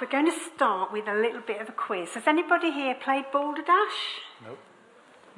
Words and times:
we're 0.00 0.08
going 0.08 0.26
to 0.26 0.38
start 0.54 0.92
with 0.92 1.06
a 1.08 1.14
little 1.14 1.40
bit 1.40 1.60
of 1.60 1.68
a 1.68 1.72
quiz. 1.72 2.10
Has 2.14 2.26
anybody 2.26 2.70
here 2.70 2.94
played 2.94 3.24
Balderdash? 3.32 4.20
Nope. 4.44 4.58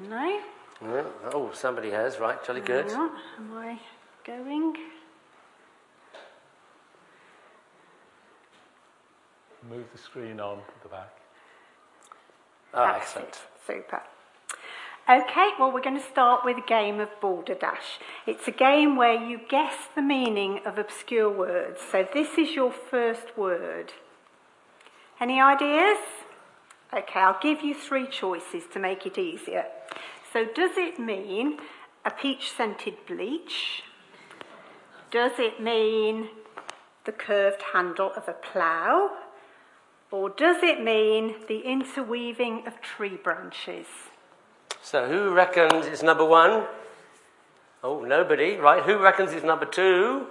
No? 0.09 0.41
Yeah. 0.83 1.05
Oh, 1.33 1.51
somebody 1.55 1.91
has. 1.91 2.19
Right, 2.19 2.43
jolly 2.45 2.61
good. 2.61 2.91
Am 2.91 3.11
I 3.55 3.79
going? 4.25 4.75
Move 9.69 9.87
the 9.93 9.99
screen 9.99 10.39
on 10.39 10.59
at 10.59 10.83
the 10.83 10.89
back. 10.89 11.17
Oh, 12.75 12.85
That's 12.85 13.03
excellent. 13.17 13.29
it. 13.29 13.41
Super. 13.67 14.03
Okay, 15.09 15.51
well, 15.59 15.71
we're 15.73 15.81
going 15.83 15.99
to 15.99 16.07
start 16.11 16.45
with 16.45 16.57
a 16.59 16.67
game 16.67 17.01
of 17.01 17.09
Balderdash. 17.21 17.99
It's 18.27 18.49
a 18.49 18.53
game 18.53 18.97
where 18.97 19.15
you 19.15 19.41
guess 19.49 19.75
the 19.95 20.03
meaning 20.03 20.61
of 20.67 20.79
obscure 20.79 21.31
words. 21.31 21.81
So, 21.93 22.07
this 22.13 22.37
is 22.37 22.55
your 22.55 22.73
first 22.73 23.37
word. 23.39 23.93
Any 25.21 25.41
ideas? 25.41 25.99
Okay, 26.93 27.21
I'll 27.21 27.39
give 27.41 27.63
you 27.63 27.75
three 27.75 28.07
choices 28.07 28.65
to 28.73 28.79
make 28.79 29.07
it 29.07 29.17
easier. 29.19 29.65
So, 30.33 30.45
does 30.45 30.77
it 30.77 30.99
mean 30.99 31.59
a 32.05 32.11
peach 32.11 32.53
scented 32.53 32.95
bleach? 33.07 33.83
Does 35.11 35.33
it 35.39 35.61
mean 35.61 36.29
the 37.05 37.13
curved 37.13 37.63
handle 37.73 38.13
of 38.15 38.29
a 38.29 38.35
plough? 38.35 39.11
Or 40.11 40.29
does 40.29 40.63
it 40.63 40.83
mean 40.83 41.37
the 41.49 41.61
interweaving 41.61 42.67
of 42.67 42.81
tree 42.81 43.17
branches? 43.17 43.87
So, 44.83 45.09
who 45.09 45.35
reckons 45.35 45.87
it's 45.87 46.03
number 46.03 46.25
one? 46.25 46.67
Oh, 47.83 48.05
nobody. 48.05 48.57
Right, 48.57 48.83
who 48.83 48.99
reckons 48.99 49.33
it's 49.33 49.45
number 49.45 49.65
two? 49.65 50.27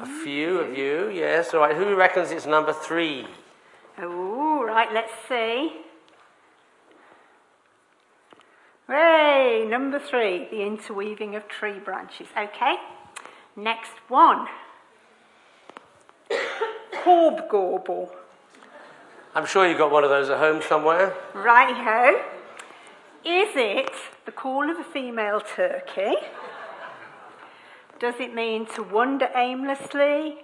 A 0.00 0.06
few 0.06 0.60
of 0.60 0.76
you, 0.76 1.10
yes. 1.10 1.52
All 1.52 1.60
right, 1.60 1.76
who 1.76 1.94
reckons 1.94 2.30
it's 2.30 2.46
number 2.46 2.72
three? 2.72 3.26
Oh, 4.04 4.64
right, 4.64 4.92
let's 4.92 5.12
see. 5.28 5.80
Hey, 8.88 9.64
number 9.68 10.00
three, 10.00 10.48
the 10.50 10.62
interweaving 10.62 11.36
of 11.36 11.46
tree 11.46 11.78
branches. 11.78 12.26
Okay, 12.36 12.76
next 13.54 13.92
one. 14.08 14.48
Hobgobble. 17.04 18.10
I'm 19.34 19.46
sure 19.46 19.68
you've 19.68 19.78
got 19.78 19.92
one 19.92 20.02
of 20.02 20.10
those 20.10 20.28
at 20.30 20.38
home 20.38 20.60
somewhere. 20.68 21.14
Righty-ho. 21.32 22.22
Is 23.24 23.50
it 23.54 23.92
the 24.26 24.32
call 24.32 24.68
of 24.68 24.78
a 24.78 24.84
female 24.84 25.40
turkey? 25.40 26.14
Does 28.00 28.16
it 28.18 28.34
mean 28.34 28.66
to 28.74 28.82
wander 28.82 29.28
aimlessly? 29.34 30.38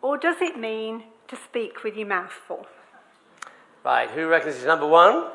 Or 0.00 0.16
does 0.16 0.40
it 0.40 0.58
mean 0.58 1.04
to 1.28 1.36
speak 1.36 1.84
with 1.84 1.96
your 1.96 2.08
mouth 2.08 2.32
full? 2.32 2.66
Right, 3.84 4.10
who 4.10 4.28
reckons 4.28 4.56
it's 4.56 4.64
number 4.64 4.86
one? 4.86 5.26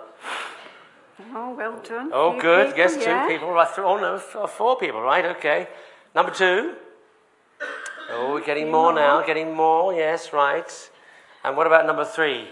Oh, 1.33 1.53
well 1.55 1.79
done. 1.87 2.09
Oh, 2.13 2.31
Few 2.33 2.41
good. 2.41 2.65
people, 2.67 2.77
Yes, 2.79 2.93
two 2.95 3.01
yeah. 3.01 3.27
people. 3.27 3.51
Right, 3.51 3.67
oh, 3.77 3.97
no, 3.97 4.17
four 4.47 4.77
people. 4.77 5.01
Right, 5.01 5.25
okay. 5.37 5.67
Number 6.15 6.31
two. 6.31 6.73
Oh, 8.11 8.33
we're 8.33 8.43
getting 8.43 8.71
more 8.71 8.91
now, 8.91 9.21
getting 9.21 9.53
more. 9.53 9.93
Yes, 9.93 10.33
right. 10.33 10.89
And 11.43 11.55
what 11.55 11.67
about 11.67 11.85
number 11.85 12.05
three? 12.05 12.47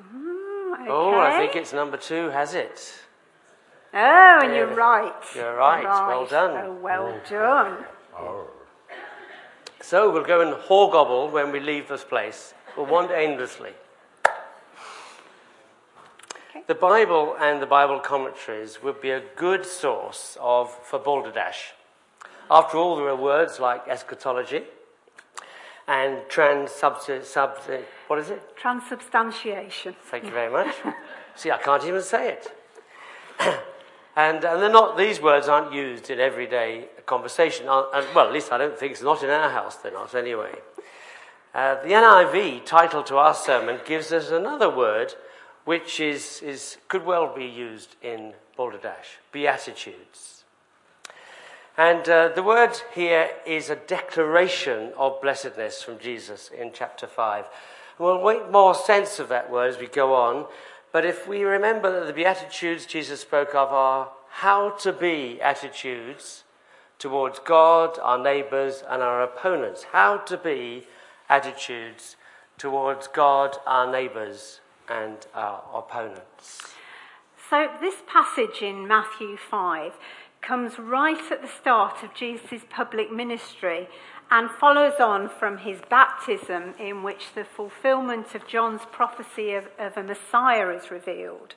Mm, 0.00 0.88
Oh, 0.88 1.18
I 1.18 1.38
think 1.38 1.54
it's 1.54 1.72
number 1.72 1.96
two, 1.96 2.30
has 2.30 2.54
it? 2.54 2.92
Oh, 3.94 4.40
and 4.42 4.54
you're 4.54 4.74
right. 4.74 5.14
You're 5.34 5.54
right. 5.56 5.84
Well 5.84 6.26
done. 6.26 6.50
Oh, 6.66 6.72
well 6.74 7.20
done. 7.30 7.84
So 9.80 10.10
we'll 10.10 10.24
go 10.24 10.40
and 10.40 10.52
hobgobble 10.64 11.30
when 11.30 11.52
we 11.52 11.60
leave 11.60 11.86
this 11.88 12.02
place. 12.02 12.52
We'll 12.76 12.86
wander 12.86 13.14
aimlessly. 13.14 13.70
The 16.66 16.74
Bible 16.74 17.36
and 17.38 17.62
the 17.62 17.66
Bible 17.66 18.00
commentaries 18.00 18.82
would 18.82 19.00
be 19.00 19.10
a 19.10 19.22
good 19.36 19.64
source 19.64 20.36
of 20.40 20.68
for 20.84 20.98
balderdash. 20.98 21.74
After 22.50 22.76
all, 22.76 22.96
there 22.96 23.08
are 23.08 23.14
words 23.14 23.60
like 23.60 23.86
eschatology 23.86 24.64
and 25.86 26.22
sub, 26.68 26.98
what 28.08 28.18
is 28.18 28.30
it? 28.30 28.56
Transubstantiation. 28.56 29.94
Thank 30.10 30.24
you 30.24 30.32
very 30.32 30.50
much. 30.50 30.74
See, 31.36 31.52
I 31.52 31.58
can't 31.58 31.84
even 31.84 32.02
say 32.02 32.30
it. 32.30 32.52
and, 34.16 34.44
and 34.44 34.60
they're 34.60 34.68
not, 34.68 34.98
these 34.98 35.20
words 35.20 35.46
aren't 35.46 35.72
used 35.72 36.10
in 36.10 36.18
everyday 36.18 36.88
conversation. 37.06 37.68
Uh, 37.68 37.84
And, 37.94 38.06
well, 38.12 38.26
at 38.26 38.32
least 38.32 38.50
I 38.50 38.58
don't 38.58 38.76
think 38.76 38.90
it's 38.90 39.02
not 39.02 39.22
in 39.22 39.30
our 39.30 39.50
house, 39.50 39.76
they're 39.76 39.92
not 39.92 40.16
anyway. 40.16 40.56
Uh, 41.54 41.80
the 41.82 41.90
NIV 41.90 42.64
title 42.64 43.04
to 43.04 43.18
our 43.18 43.34
sermon 43.34 43.78
gives 43.86 44.10
us 44.10 44.30
another 44.30 44.68
word 44.68 45.14
which 45.66 46.00
is, 46.00 46.40
is, 46.42 46.78
could 46.88 47.04
well 47.04 47.34
be 47.34 47.44
used 47.44 47.96
in 48.00 48.32
Balderdash 48.56 49.18
Beatitudes. 49.32 50.44
And 51.76 52.08
uh, 52.08 52.28
the 52.28 52.42
word 52.42 52.80
here 52.94 53.28
is 53.44 53.68
a 53.68 53.76
declaration 53.76 54.92
of 54.96 55.20
blessedness 55.20 55.82
from 55.82 55.98
Jesus 55.98 56.48
in 56.56 56.70
chapter 56.72 57.06
5. 57.06 57.44
We'll 57.98 58.24
make 58.24 58.50
more 58.50 58.74
sense 58.74 59.18
of 59.18 59.28
that 59.28 59.50
word 59.50 59.74
as 59.74 59.78
we 59.78 59.88
go 59.88 60.14
on, 60.14 60.46
but 60.92 61.04
if 61.04 61.28
we 61.28 61.42
remember 61.42 61.92
that 62.00 62.06
the 62.06 62.14
Beatitudes 62.14 62.86
Jesus 62.86 63.20
spoke 63.20 63.54
of 63.54 63.70
are 63.72 64.12
how 64.28 64.70
to 64.70 64.92
be 64.92 65.40
attitudes 65.42 66.44
towards 66.98 67.38
God, 67.40 67.98
our 68.02 68.18
neighbours, 68.18 68.82
and 68.88 69.02
our 69.02 69.22
opponents. 69.22 69.84
How 69.92 70.18
to 70.18 70.36
be 70.36 70.86
attitudes 71.28 72.16
towards 72.58 73.08
God, 73.08 73.56
our 73.66 73.90
neighbours, 73.90 74.60
and 74.88 75.26
our 75.34 75.62
opponents. 75.74 76.74
So, 77.50 77.68
this 77.80 77.96
passage 78.06 78.62
in 78.62 78.88
Matthew 78.88 79.36
5 79.36 79.92
comes 80.42 80.78
right 80.78 81.30
at 81.30 81.42
the 81.42 81.48
start 81.48 82.02
of 82.02 82.14
Jesus' 82.14 82.62
public 82.68 83.10
ministry 83.12 83.88
and 84.30 84.50
follows 84.50 85.00
on 85.00 85.28
from 85.28 85.58
his 85.58 85.78
baptism, 85.88 86.74
in 86.78 87.02
which 87.02 87.34
the 87.34 87.44
fulfillment 87.44 88.34
of 88.34 88.46
John's 88.48 88.82
prophecy 88.90 89.52
of, 89.52 89.66
of 89.78 89.96
a 89.96 90.02
Messiah 90.02 90.70
is 90.70 90.90
revealed. 90.90 91.54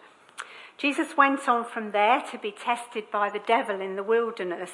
Jesus 0.77 1.17
went 1.17 1.49
on 1.49 1.65
from 1.65 1.91
there 1.91 2.21
to 2.31 2.37
be 2.37 2.51
tested 2.51 3.11
by 3.11 3.29
the 3.29 3.41
devil 3.45 3.81
in 3.81 3.95
the 3.95 4.03
wilderness, 4.03 4.71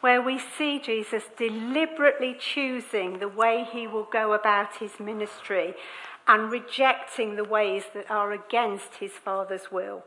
where 0.00 0.22
we 0.22 0.38
see 0.38 0.78
Jesus 0.78 1.24
deliberately 1.36 2.36
choosing 2.38 3.18
the 3.18 3.28
way 3.28 3.66
he 3.70 3.86
will 3.86 4.08
go 4.10 4.32
about 4.32 4.76
his 4.76 5.00
ministry 5.00 5.74
and 6.30 6.52
rejecting 6.52 7.34
the 7.34 7.42
ways 7.42 7.82
that 7.92 8.08
are 8.08 8.30
against 8.30 8.94
his 9.00 9.10
Father's 9.10 9.72
will. 9.72 10.04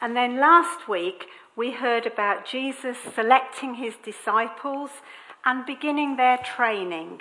And 0.00 0.16
then 0.16 0.40
last 0.40 0.88
week, 0.88 1.26
we 1.54 1.72
heard 1.72 2.06
about 2.06 2.46
Jesus 2.46 2.96
selecting 3.14 3.74
his 3.74 3.92
disciples 4.02 4.88
and 5.44 5.66
beginning 5.66 6.16
their 6.16 6.38
training. 6.38 7.20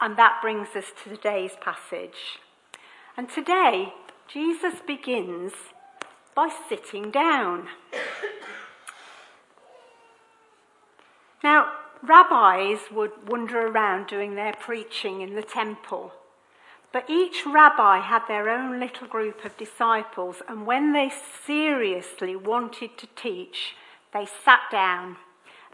And 0.00 0.16
that 0.16 0.38
brings 0.40 0.68
us 0.76 0.84
to 1.02 1.10
today's 1.10 1.56
passage. 1.60 2.38
And 3.16 3.28
today, 3.28 3.92
Jesus 4.28 4.74
begins 4.86 5.52
by 6.36 6.50
sitting 6.68 7.10
down. 7.10 7.66
Now, 11.42 11.72
rabbis 12.04 12.78
would 12.92 13.28
wander 13.28 13.66
around 13.66 14.06
doing 14.06 14.36
their 14.36 14.52
preaching 14.52 15.22
in 15.22 15.34
the 15.34 15.42
temple. 15.42 16.12
But 16.92 17.10
each 17.10 17.44
rabbi 17.44 17.98
had 17.98 18.22
their 18.26 18.48
own 18.48 18.80
little 18.80 19.06
group 19.06 19.44
of 19.44 19.56
disciples, 19.56 20.42
and 20.48 20.66
when 20.66 20.92
they 20.92 21.12
seriously 21.46 22.34
wanted 22.34 22.96
to 22.98 23.06
teach, 23.14 23.74
they 24.12 24.26
sat 24.44 24.60
down 24.70 25.16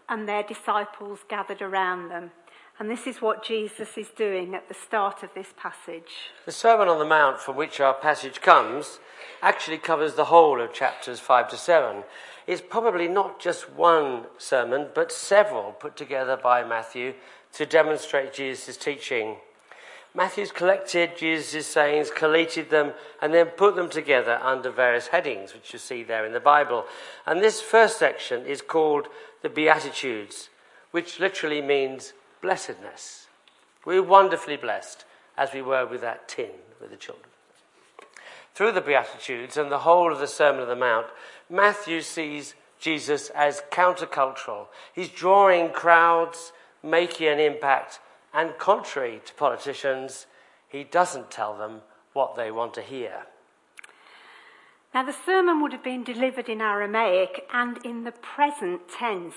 and 0.08 0.28
their 0.28 0.42
disciples 0.42 1.20
gathered 1.28 1.62
around 1.62 2.08
them. 2.08 2.30
And 2.78 2.90
this 2.90 3.06
is 3.06 3.22
what 3.22 3.44
Jesus 3.44 3.96
is 3.96 4.08
doing 4.08 4.54
at 4.54 4.66
the 4.66 4.74
start 4.74 5.22
of 5.22 5.30
this 5.34 5.54
passage. 5.56 6.32
The 6.44 6.52
Sermon 6.52 6.88
on 6.88 6.98
the 6.98 7.04
Mount, 7.04 7.38
from 7.38 7.54
which 7.54 7.78
our 7.78 7.94
passage 7.94 8.40
comes, 8.40 8.98
actually 9.40 9.78
covers 9.78 10.14
the 10.14 10.24
whole 10.24 10.60
of 10.60 10.72
chapters 10.72 11.20
5 11.20 11.50
to 11.50 11.56
7. 11.56 12.02
It's 12.48 12.60
probably 12.60 13.06
not 13.06 13.38
just 13.38 13.70
one 13.70 14.24
sermon, 14.38 14.88
but 14.92 15.12
several 15.12 15.72
put 15.72 15.96
together 15.96 16.36
by 16.36 16.64
Matthew 16.64 17.14
to 17.52 17.64
demonstrate 17.64 18.34
Jesus' 18.34 18.76
teaching. 18.76 19.36
Matthew's 20.16 20.52
collected 20.52 21.16
Jesus' 21.16 21.66
sayings, 21.66 22.10
collated 22.10 22.70
them, 22.70 22.92
and 23.20 23.34
then 23.34 23.46
put 23.46 23.74
them 23.74 23.90
together 23.90 24.38
under 24.40 24.70
various 24.70 25.08
headings, 25.08 25.52
which 25.52 25.72
you 25.72 25.78
see 25.78 26.04
there 26.04 26.24
in 26.24 26.32
the 26.32 26.40
Bible. 26.40 26.84
And 27.26 27.42
this 27.42 27.60
first 27.60 27.98
section 27.98 28.46
is 28.46 28.62
called 28.62 29.08
the 29.42 29.48
Beatitudes, 29.48 30.50
which 30.92 31.18
literally 31.18 31.60
means 31.60 32.12
blessedness. 32.40 33.26
We're 33.84 34.04
wonderfully 34.04 34.56
blessed, 34.56 35.04
as 35.36 35.52
we 35.52 35.62
were 35.62 35.84
with 35.84 36.00
that 36.02 36.28
tin 36.28 36.50
with 36.80 36.90
the 36.90 36.96
children. 36.96 37.26
Through 38.54 38.72
the 38.72 38.80
Beatitudes 38.80 39.56
and 39.56 39.72
the 39.72 39.80
whole 39.80 40.12
of 40.12 40.20
the 40.20 40.28
Sermon 40.28 40.62
on 40.62 40.68
the 40.68 40.76
Mount, 40.76 41.08
Matthew 41.50 42.00
sees 42.02 42.54
Jesus 42.78 43.30
as 43.30 43.64
countercultural. 43.72 44.66
He's 44.94 45.08
drawing 45.08 45.70
crowds, 45.70 46.52
making 46.80 47.26
an 47.26 47.40
impact, 47.40 47.98
and 48.34 48.58
contrary 48.58 49.22
to 49.24 49.34
politicians, 49.34 50.26
he 50.68 50.82
doesn't 50.82 51.30
tell 51.30 51.56
them 51.56 51.82
what 52.12 52.34
they 52.34 52.50
want 52.50 52.74
to 52.74 52.82
hear. 52.82 53.26
Now, 54.92 55.04
the 55.04 55.12
sermon 55.12 55.62
would 55.62 55.72
have 55.72 55.84
been 55.84 56.04
delivered 56.04 56.48
in 56.48 56.60
Aramaic 56.60 57.46
and 57.52 57.78
in 57.84 58.04
the 58.04 58.12
present 58.12 58.82
tense. 58.88 59.34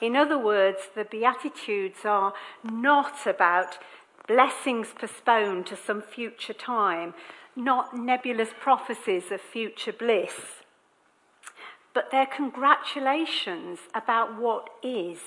In 0.00 0.14
other 0.14 0.38
words, 0.38 0.78
the 0.94 1.04
Beatitudes 1.04 2.04
are 2.04 2.32
not 2.62 3.26
about 3.26 3.78
blessings 4.26 4.88
postponed 4.98 5.66
to 5.66 5.76
some 5.76 6.02
future 6.02 6.52
time, 6.52 7.14
not 7.56 7.96
nebulous 7.96 8.50
prophecies 8.60 9.32
of 9.32 9.40
future 9.40 9.92
bliss, 9.92 10.62
but 11.92 12.10
they're 12.10 12.26
congratulations 12.26 13.80
about 13.94 14.38
what 14.38 14.70
is. 14.82 15.18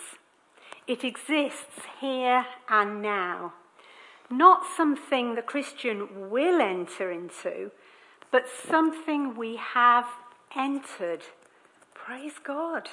It 0.87 1.03
exists 1.03 1.85
here 1.99 2.45
and 2.69 3.01
now. 3.01 3.53
Not 4.29 4.63
something 4.77 5.35
the 5.35 5.41
Christian 5.41 6.29
will 6.29 6.61
enter 6.61 7.11
into, 7.11 7.71
but 8.31 8.45
something 8.47 9.35
we 9.35 9.57
have 9.57 10.07
entered. 10.55 11.21
Praise 11.93 12.39
God. 12.43 12.89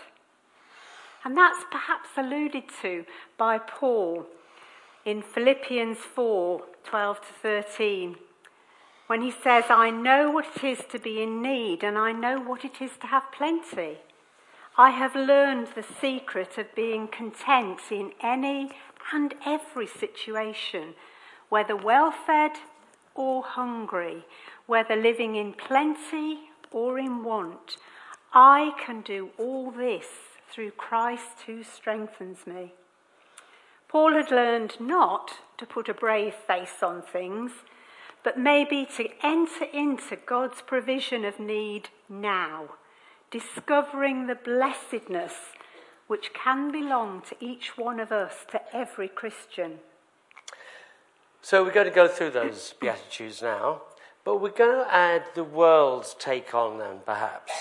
And 1.25 1.37
that's 1.37 1.65
perhaps 1.71 2.11
alluded 2.17 2.65
to 2.83 3.05
by 3.37 3.59
Paul 3.59 4.27
in 5.05 5.23
Philippians 5.23 5.99
4 5.99 6.63
12 6.85 7.21
to 7.21 7.27
13, 7.43 8.17
when 9.09 9.21
he 9.21 9.31
says, 9.31 9.65
I 9.69 9.91
know 9.91 10.31
what 10.31 10.47
it 10.57 10.65
is 10.65 10.85
to 10.91 10.99
be 10.99 11.23
in 11.23 11.43
need, 11.43 11.83
and 11.83 11.99
I 11.99 12.13
know 12.13 12.41
what 12.41 12.65
it 12.65 12.81
is 12.81 12.93
to 13.01 13.07
have 13.09 13.31
plenty. 13.31 13.99
I 14.81 14.91
have 14.91 15.17
learned 15.17 15.67
the 15.75 15.83
secret 15.83 16.57
of 16.57 16.73
being 16.77 17.09
content 17.09 17.81
in 17.91 18.13
any 18.23 18.71
and 19.13 19.35
every 19.45 19.89
situation, 19.89 20.95
whether 21.49 21.75
well 21.75 22.13
fed 22.13 22.53
or 23.17 23.43
hungry, 23.43 24.25
whether 24.67 24.95
living 24.95 25.35
in 25.35 25.53
plenty 25.53 26.51
or 26.71 26.97
in 26.97 27.25
want. 27.25 27.79
I 28.33 28.71
can 28.79 29.01
do 29.01 29.31
all 29.37 29.73
this 29.73 30.07
through 30.49 30.71
Christ 30.71 31.43
who 31.47 31.65
strengthens 31.65 32.47
me. 32.47 32.75
Paul 33.89 34.13
had 34.13 34.31
learned 34.31 34.77
not 34.79 35.41
to 35.57 35.67
put 35.67 35.89
a 35.89 35.95
brave 35.95 36.35
face 36.35 36.85
on 36.85 37.03
things, 37.03 37.51
but 38.23 38.39
maybe 38.39 38.87
to 38.97 39.09
enter 39.25 39.65
into 39.73 40.15
God's 40.15 40.63
provision 40.63 41.25
of 41.25 41.41
need 41.41 41.89
now, 42.09 42.77
discovering 43.31 44.27
the 44.27 44.35
blessedness 44.35 45.35
which 46.07 46.33
can 46.33 46.73
belong 46.73 47.23
to 47.29 47.37
each 47.39 47.77
one 47.77 48.01
of 48.01 48.11
us, 48.11 48.47
to 48.51 48.61
every 48.75 49.09
Christian. 49.09 49.79
So 51.43 51.63
we're 51.63 51.73
going 51.73 51.87
to 51.87 51.95
go 51.95 52.09
through 52.09 52.31
those 52.31 52.75
Beatitudes 52.81 53.43
now, 53.43 53.83
but 54.25 54.41
we're 54.41 54.51
going 54.51 54.85
to 54.85 54.93
add 54.93 55.25
the 55.35 55.45
world's 55.45 56.15
take 56.19 56.55
on 56.55 56.79
them, 56.79 56.99
perhaps. 57.05 57.53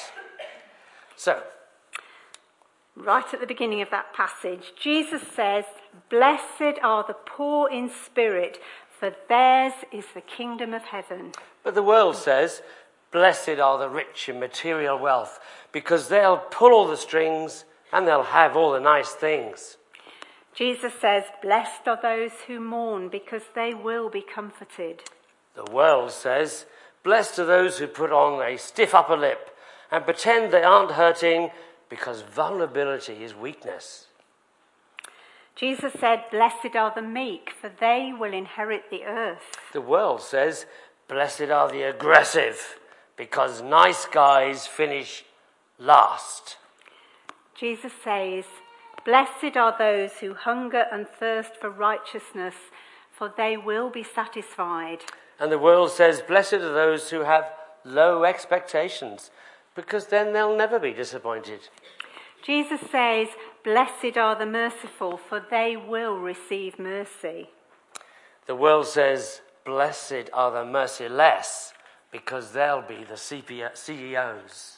So, 1.16 1.44
right 2.96 3.34
at 3.34 3.40
the 3.40 3.48
beginning 3.48 3.82
of 3.82 3.90
that 3.92 4.14
passage, 4.14 4.74
Jesus 4.80 5.22
says, 5.36 5.66
Blessed 6.10 6.80
are 6.82 7.04
the 7.06 7.16
poor 7.26 7.70
in 7.70 7.90
spirit, 7.90 8.60
for 9.00 9.14
theirs 9.28 9.74
is 9.92 10.06
the 10.14 10.22
kingdom 10.22 10.74
of 10.74 10.84
heaven. 10.84 11.34
But 11.64 11.76
the 11.76 11.84
world 11.84 12.16
says, 12.16 12.62
Blessed 13.12 13.60
are 13.60 13.78
the 13.78 13.90
rich 13.90 14.30
in 14.30 14.40
material 14.40 14.98
wealth, 14.98 15.40
because 15.72 16.10
they'll 16.10 16.38
pull 16.38 16.72
all 16.72 16.88
the 16.88 16.98
strings 16.98 17.66
and 17.92 18.08
they'll 18.08 18.24
have 18.24 18.56
all 18.56 18.72
the 18.72 18.80
nice 18.80 19.12
things. 19.12 19.78
Jesus 20.54 20.94
says, 21.00 21.24
Blessed 21.42 21.88
are 21.88 22.00
those 22.02 22.32
who 22.48 22.60
mourn, 22.60 23.10
because 23.10 23.44
they 23.56 23.74
will 23.74 24.10
be 24.10 24.22
comforted. 24.22 25.02
The 25.56 25.72
world 25.72 26.12
says, 26.12 26.66
Blessed 27.04 27.40
are 27.40 27.46
those 27.46 27.78
who 27.78 27.88
put 27.88 28.12
on 28.12 28.42
a 28.42 28.58
stiff 28.58 28.94
upper 28.94 29.16
lip 29.16 29.56
and 29.92 30.04
pretend 30.04 30.52
they 30.52 30.64
aren't 30.64 30.92
hurting 30.92 31.52
because 31.90 32.22
vulnerability 32.22 33.24
is 33.24 33.34
weakness. 33.34 34.08
Jesus 35.56 35.94
said, 36.00 36.26
Blessed 36.30 36.76
are 36.76 36.94
the 36.94 37.02
meek, 37.02 37.52
for 37.60 37.70
they 37.80 38.14
will 38.18 38.34
inherit 38.34 38.90
the 38.92 39.06
earth. 39.06 39.58
The 39.74 39.82
world 39.82 40.22
says, 40.22 40.66
Blessed 41.08 41.50
are 41.50 41.72
the 41.72 41.84
aggressive, 41.84 42.78
because 43.18 43.62
nice 43.62 44.06
guys 44.06 44.68
finish 44.68 45.26
last. 45.80 46.58
Jesus 47.56 47.92
says, 48.04 48.46
Blessed 49.04 49.58
are 49.58 49.76
those 49.78 50.12
who 50.20 50.34
hunger 50.34 50.86
and 50.92 51.08
thirst 51.08 51.56
for 51.60 51.70
righteousness, 51.70 52.56
for 53.12 53.34
they 53.36 53.58
will 53.58 53.90
be 53.90 54.04
satisfied. 54.04 55.00
And 55.40 55.52
the 55.52 55.58
world 55.60 55.92
says, 55.92 56.22
Blessed 56.22 56.56
are 56.56 56.74
those 56.74 57.10
who 57.10 57.22
have 57.22 57.46
low 57.84 58.24
expectations, 58.24 59.32
because 59.76 60.08
then 60.08 60.34
they'll 60.34 60.56
never 60.56 60.78
be 60.78 60.94
disappointed. 60.94 61.62
Jesus 62.44 62.82
says, 62.92 63.30
Blessed 63.64 64.18
are 64.18 64.38
the 64.38 64.46
merciful, 64.46 65.18
for 65.18 65.44
they 65.50 65.76
will 65.76 66.18
receive 66.18 66.78
mercy. 66.78 67.50
The 68.46 68.56
world 68.56 68.88
says, 68.88 69.42
Blessed 69.66 70.30
are 70.34 70.52
the 70.52 70.66
merciless, 70.66 71.74
because 72.12 72.52
they'll 72.52 72.82
be 72.82 73.04
the 73.04 73.18
CEOs. 73.18 74.78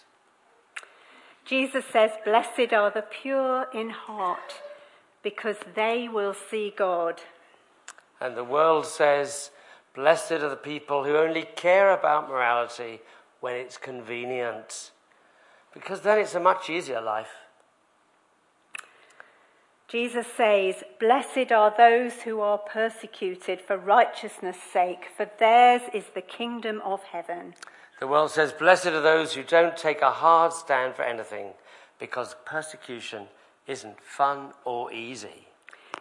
Jesus 1.46 1.86
says, 1.92 2.12
Blessed 2.24 2.74
are 2.74 2.92
the 2.92 3.02
pure 3.10 3.68
in 3.74 3.90
heart, 3.90 4.62
because 5.24 5.58
they 5.76 6.08
will 6.08 6.34
see 6.34 6.74
God. 6.76 7.22
And 8.22 8.36
the 8.36 8.44
world 8.44 8.86
says, 8.86 9.52
Blessed 9.96 10.34
are 10.34 10.50
the 10.50 10.56
people 10.56 11.04
who 11.04 11.18
only 11.18 11.48
care 11.56 11.92
about 11.92 12.30
morality 12.30 13.02
when 13.40 13.56
it's 13.56 13.78
convenient, 13.78 14.92
because 15.74 16.02
then 16.02 16.20
it's 16.20 16.36
a 16.36 16.40
much 16.40 16.70
easier 16.70 17.02
life. 17.02 17.49
Jesus 19.90 20.28
says, 20.38 20.84
Blessed 21.00 21.52
are 21.52 21.74
those 21.76 22.22
who 22.22 22.42
are 22.42 22.60
persecuted 22.60 23.60
for 23.60 23.76
righteousness' 23.76 24.58
sake, 24.72 25.08
for 25.18 25.28
theirs 25.40 25.82
is 25.94 26.06
the 26.14 26.22
kingdom 26.22 26.80
of 26.86 27.02
heaven. 27.02 27.56
The 28.00 28.08
world 28.08 28.30
says, 28.30 28.54
Blessed 28.54 28.88
are 28.88 29.02
those 29.02 29.34
who 29.34 29.44
don't 29.44 29.76
take 29.76 30.04
a 30.04 30.12
hard 30.12 30.54
stand 30.54 30.94
for 30.94 31.02
anything, 31.02 31.54
because 31.98 32.36
persecution 32.46 33.28
isn't 33.66 34.00
fun 34.00 34.54
or 34.64 34.94
easy. 34.94 35.48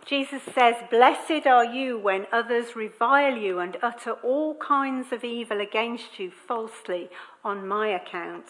Jesus 0.04 0.42
says, 0.54 0.74
Blessed 0.90 1.46
are 1.46 1.64
you 1.64 1.98
when 1.98 2.26
others 2.30 2.76
revile 2.76 3.36
you 3.36 3.58
and 3.58 3.78
utter 3.82 4.12
all 4.22 4.54
kinds 4.56 5.12
of 5.12 5.24
evil 5.24 5.62
against 5.62 6.18
you 6.18 6.30
falsely 6.30 7.08
on 7.42 7.66
my 7.66 7.88
account. 7.88 8.46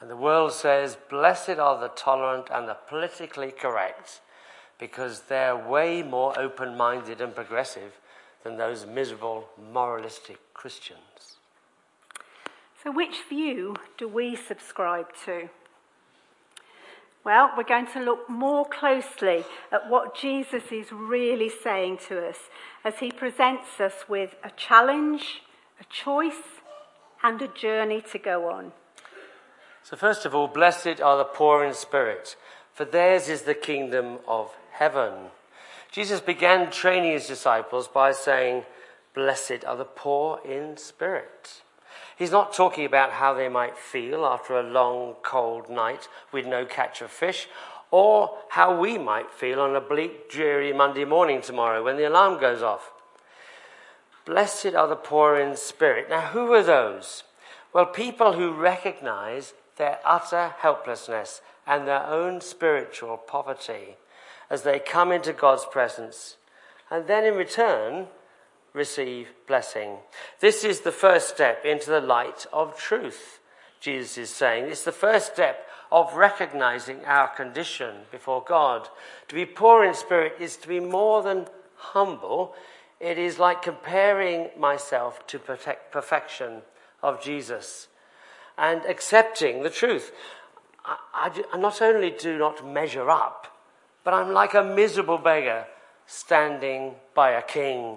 And 0.00 0.08
the 0.08 0.16
world 0.16 0.52
says, 0.52 0.96
Blessed 1.10 1.58
are 1.58 1.80
the 1.80 1.88
tolerant 1.88 2.48
and 2.52 2.68
the 2.68 2.74
politically 2.74 3.50
correct, 3.50 4.20
because 4.78 5.22
they're 5.22 5.56
way 5.56 6.02
more 6.02 6.38
open 6.38 6.76
minded 6.76 7.20
and 7.20 7.34
progressive 7.34 7.98
than 8.42 8.56
those 8.56 8.86
miserable 8.86 9.48
moralistic 9.72 10.38
Christians. 10.52 11.38
So, 12.82 12.90
which 12.90 13.22
view 13.28 13.76
do 13.96 14.06
we 14.06 14.36
subscribe 14.36 15.06
to? 15.24 15.48
Well, 17.24 17.52
we're 17.56 17.64
going 17.64 17.86
to 17.94 18.00
look 18.00 18.28
more 18.28 18.66
closely 18.66 19.44
at 19.72 19.88
what 19.88 20.14
Jesus 20.14 20.64
is 20.70 20.92
really 20.92 21.48
saying 21.48 21.98
to 22.08 22.28
us 22.28 22.36
as 22.84 22.98
he 22.98 23.10
presents 23.10 23.80
us 23.80 23.94
with 24.06 24.34
a 24.44 24.50
challenge, 24.50 25.40
a 25.80 25.84
choice, 25.84 26.60
and 27.22 27.40
a 27.40 27.48
journey 27.48 28.02
to 28.12 28.18
go 28.18 28.50
on. 28.50 28.72
So, 29.82 29.96
first 29.96 30.26
of 30.26 30.34
all, 30.34 30.48
blessed 30.48 31.00
are 31.00 31.16
the 31.16 31.24
poor 31.24 31.64
in 31.64 31.72
spirit, 31.72 32.36
for 32.74 32.84
theirs 32.84 33.30
is 33.30 33.42
the 33.42 33.54
kingdom 33.54 34.18
of 34.28 34.54
heaven. 34.74 35.30
Jesus 35.90 36.20
began 36.20 36.70
training 36.70 37.12
his 37.12 37.26
disciples 37.26 37.86
by 37.86 38.12
saying, 38.12 38.64
Blessed 39.14 39.64
are 39.64 39.76
the 39.76 39.84
poor 39.84 40.40
in 40.44 40.76
spirit. 40.76 41.62
He's 42.16 42.32
not 42.32 42.52
talking 42.52 42.84
about 42.84 43.12
how 43.12 43.34
they 43.34 43.48
might 43.48 43.76
feel 43.76 44.24
after 44.24 44.58
a 44.58 44.62
long, 44.62 45.14
cold 45.22 45.68
night 45.68 46.08
with 46.32 46.46
no 46.46 46.64
catch 46.64 47.00
of 47.00 47.10
fish, 47.10 47.48
or 47.90 48.36
how 48.50 48.76
we 48.76 48.98
might 48.98 49.30
feel 49.30 49.60
on 49.60 49.76
a 49.76 49.80
bleak, 49.80 50.28
dreary 50.28 50.72
Monday 50.72 51.04
morning 51.04 51.40
tomorrow 51.40 51.84
when 51.84 51.96
the 51.96 52.08
alarm 52.08 52.40
goes 52.40 52.62
off. 52.62 52.90
Blessed 54.24 54.74
are 54.74 54.88
the 54.88 54.96
poor 54.96 55.38
in 55.38 55.56
spirit. 55.56 56.08
Now, 56.08 56.28
who 56.28 56.52
are 56.52 56.62
those? 56.62 57.22
Well, 57.72 57.86
people 57.86 58.32
who 58.32 58.52
recognize 58.52 59.54
their 59.76 59.98
utter 60.04 60.54
helplessness 60.58 61.40
and 61.66 61.86
their 61.86 62.04
own 62.06 62.40
spiritual 62.40 63.16
poverty 63.16 63.96
as 64.50 64.62
they 64.62 64.78
come 64.78 65.12
into 65.12 65.32
God's 65.32 65.64
presence, 65.64 66.36
and 66.90 67.06
then 67.06 67.24
in 67.24 67.34
return, 67.34 68.06
receive 68.72 69.28
blessing. 69.46 69.96
This 70.40 70.64
is 70.64 70.80
the 70.80 70.92
first 70.92 71.28
step 71.28 71.64
into 71.64 71.90
the 71.90 72.00
light 72.00 72.46
of 72.52 72.76
truth, 72.76 73.40
Jesus 73.80 74.18
is 74.18 74.30
saying. 74.30 74.66
It's 74.66 74.84
the 74.84 74.92
first 74.92 75.32
step 75.32 75.68
of 75.90 76.14
recognizing 76.14 77.04
our 77.04 77.28
condition 77.28 77.94
before 78.10 78.42
God. 78.46 78.88
To 79.28 79.34
be 79.34 79.46
poor 79.46 79.84
in 79.84 79.94
spirit 79.94 80.34
is 80.40 80.56
to 80.58 80.68
be 80.68 80.80
more 80.80 81.22
than 81.22 81.46
humble, 81.76 82.54
it 83.00 83.18
is 83.18 83.38
like 83.38 83.62
comparing 83.62 84.50
myself 84.58 85.26
to 85.28 85.38
perfection 85.38 86.62
of 87.02 87.22
Jesus 87.22 87.88
and 88.56 88.84
accepting 88.86 89.62
the 89.62 89.70
truth. 89.70 90.12
I, 90.84 91.30
I, 91.52 91.56
not 91.56 91.82
only 91.82 92.10
do 92.10 92.38
not 92.38 92.66
measure 92.66 93.10
up, 93.10 93.53
but 94.04 94.14
I'm 94.14 94.32
like 94.32 94.54
a 94.54 94.62
miserable 94.62 95.18
beggar 95.18 95.66
standing 96.06 96.94
by 97.14 97.30
a 97.30 97.42
king. 97.42 97.96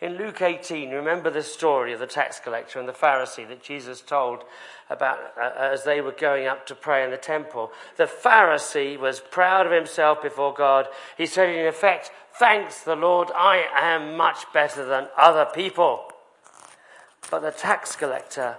In 0.00 0.16
Luke 0.16 0.42
18, 0.42 0.90
remember 0.90 1.30
the 1.30 1.42
story 1.42 1.92
of 1.92 2.00
the 2.00 2.06
tax 2.06 2.40
collector 2.40 2.78
and 2.78 2.88
the 2.88 2.92
Pharisee 2.92 3.48
that 3.48 3.62
Jesus 3.62 4.00
told 4.00 4.44
about 4.90 5.18
uh, 5.40 5.50
as 5.56 5.84
they 5.84 6.00
were 6.00 6.12
going 6.12 6.46
up 6.46 6.66
to 6.66 6.74
pray 6.74 7.04
in 7.04 7.10
the 7.10 7.16
temple. 7.16 7.70
The 7.96 8.04
Pharisee 8.04 8.98
was 8.98 9.20
proud 9.20 9.66
of 9.66 9.72
himself 9.72 10.20
before 10.20 10.52
God. 10.52 10.88
He 11.16 11.26
said, 11.26 11.48
in 11.48 11.66
effect, 11.66 12.10
Thanks 12.38 12.82
the 12.82 12.96
Lord, 12.96 13.30
I 13.34 13.64
am 13.74 14.16
much 14.16 14.52
better 14.52 14.84
than 14.84 15.06
other 15.16 15.46
people. 15.46 16.10
But 17.30 17.42
the 17.42 17.52
tax 17.52 17.94
collector 17.94 18.56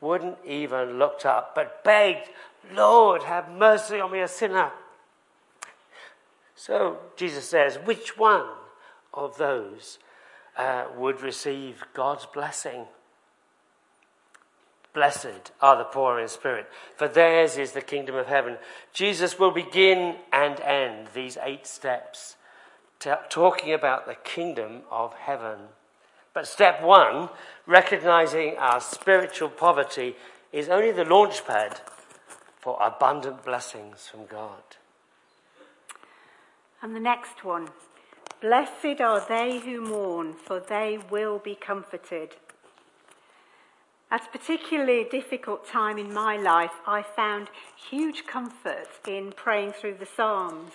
wouldn't 0.00 0.38
even 0.46 0.98
looked 0.98 1.26
up, 1.26 1.54
but 1.54 1.84
begged, 1.84 2.30
Lord, 2.72 3.24
have 3.24 3.50
mercy 3.50 4.00
on 4.00 4.12
me, 4.12 4.20
a 4.20 4.28
sinner. 4.28 4.72
So 6.58 6.98
Jesus 7.16 7.48
says, 7.48 7.78
which 7.84 8.18
one 8.18 8.44
of 9.14 9.38
those 9.38 10.00
uh, 10.56 10.86
would 10.96 11.22
receive 11.22 11.84
God's 11.94 12.26
blessing? 12.26 12.86
Blessed 14.92 15.52
are 15.62 15.78
the 15.78 15.84
poor 15.84 16.18
in 16.18 16.26
spirit, 16.26 16.66
for 16.96 17.06
theirs 17.06 17.58
is 17.58 17.72
the 17.72 17.80
kingdom 17.80 18.16
of 18.16 18.26
heaven. 18.26 18.56
Jesus 18.92 19.38
will 19.38 19.52
begin 19.52 20.16
and 20.32 20.58
end 20.58 21.06
these 21.14 21.38
eight 21.44 21.64
steps 21.64 22.34
t- 22.98 23.12
talking 23.28 23.72
about 23.72 24.08
the 24.08 24.16
kingdom 24.16 24.80
of 24.90 25.14
heaven. 25.14 25.58
But 26.34 26.48
step 26.48 26.82
one, 26.82 27.28
recognizing 27.66 28.56
our 28.56 28.80
spiritual 28.80 29.50
poverty, 29.50 30.16
is 30.52 30.68
only 30.68 30.90
the 30.90 31.04
launchpad 31.04 31.78
for 32.56 32.76
abundant 32.82 33.44
blessings 33.44 34.08
from 34.08 34.26
God. 34.26 34.77
And 36.82 36.94
the 36.94 37.00
next 37.00 37.44
one 37.44 37.68
Blessed 38.40 39.00
are 39.00 39.24
they 39.28 39.58
who 39.58 39.80
mourn, 39.80 40.32
for 40.32 40.60
they 40.60 40.98
will 41.10 41.40
be 41.40 41.56
comforted. 41.56 42.36
At 44.10 44.26
a 44.26 44.30
particularly 44.30 45.04
difficult 45.04 45.66
time 45.66 45.98
in 45.98 46.14
my 46.14 46.36
life, 46.36 46.80
I 46.86 47.02
found 47.02 47.50
huge 47.90 48.26
comfort 48.26 48.88
in 49.06 49.32
praying 49.32 49.72
through 49.72 49.94
the 49.94 50.06
Psalms. 50.06 50.70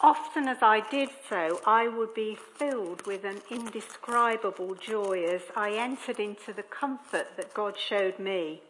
Often 0.00 0.46
as 0.46 0.62
I 0.62 0.80
did 0.90 1.10
so, 1.28 1.60
I 1.66 1.88
would 1.88 2.14
be 2.14 2.38
filled 2.56 3.04
with 3.06 3.24
an 3.24 3.42
indescribable 3.50 4.74
joy 4.74 5.24
as 5.24 5.42
I 5.56 5.72
entered 5.72 6.20
into 6.20 6.52
the 6.52 6.62
comfort 6.62 7.36
that 7.36 7.52
God 7.52 7.76
showed 7.76 8.18
me 8.18 8.62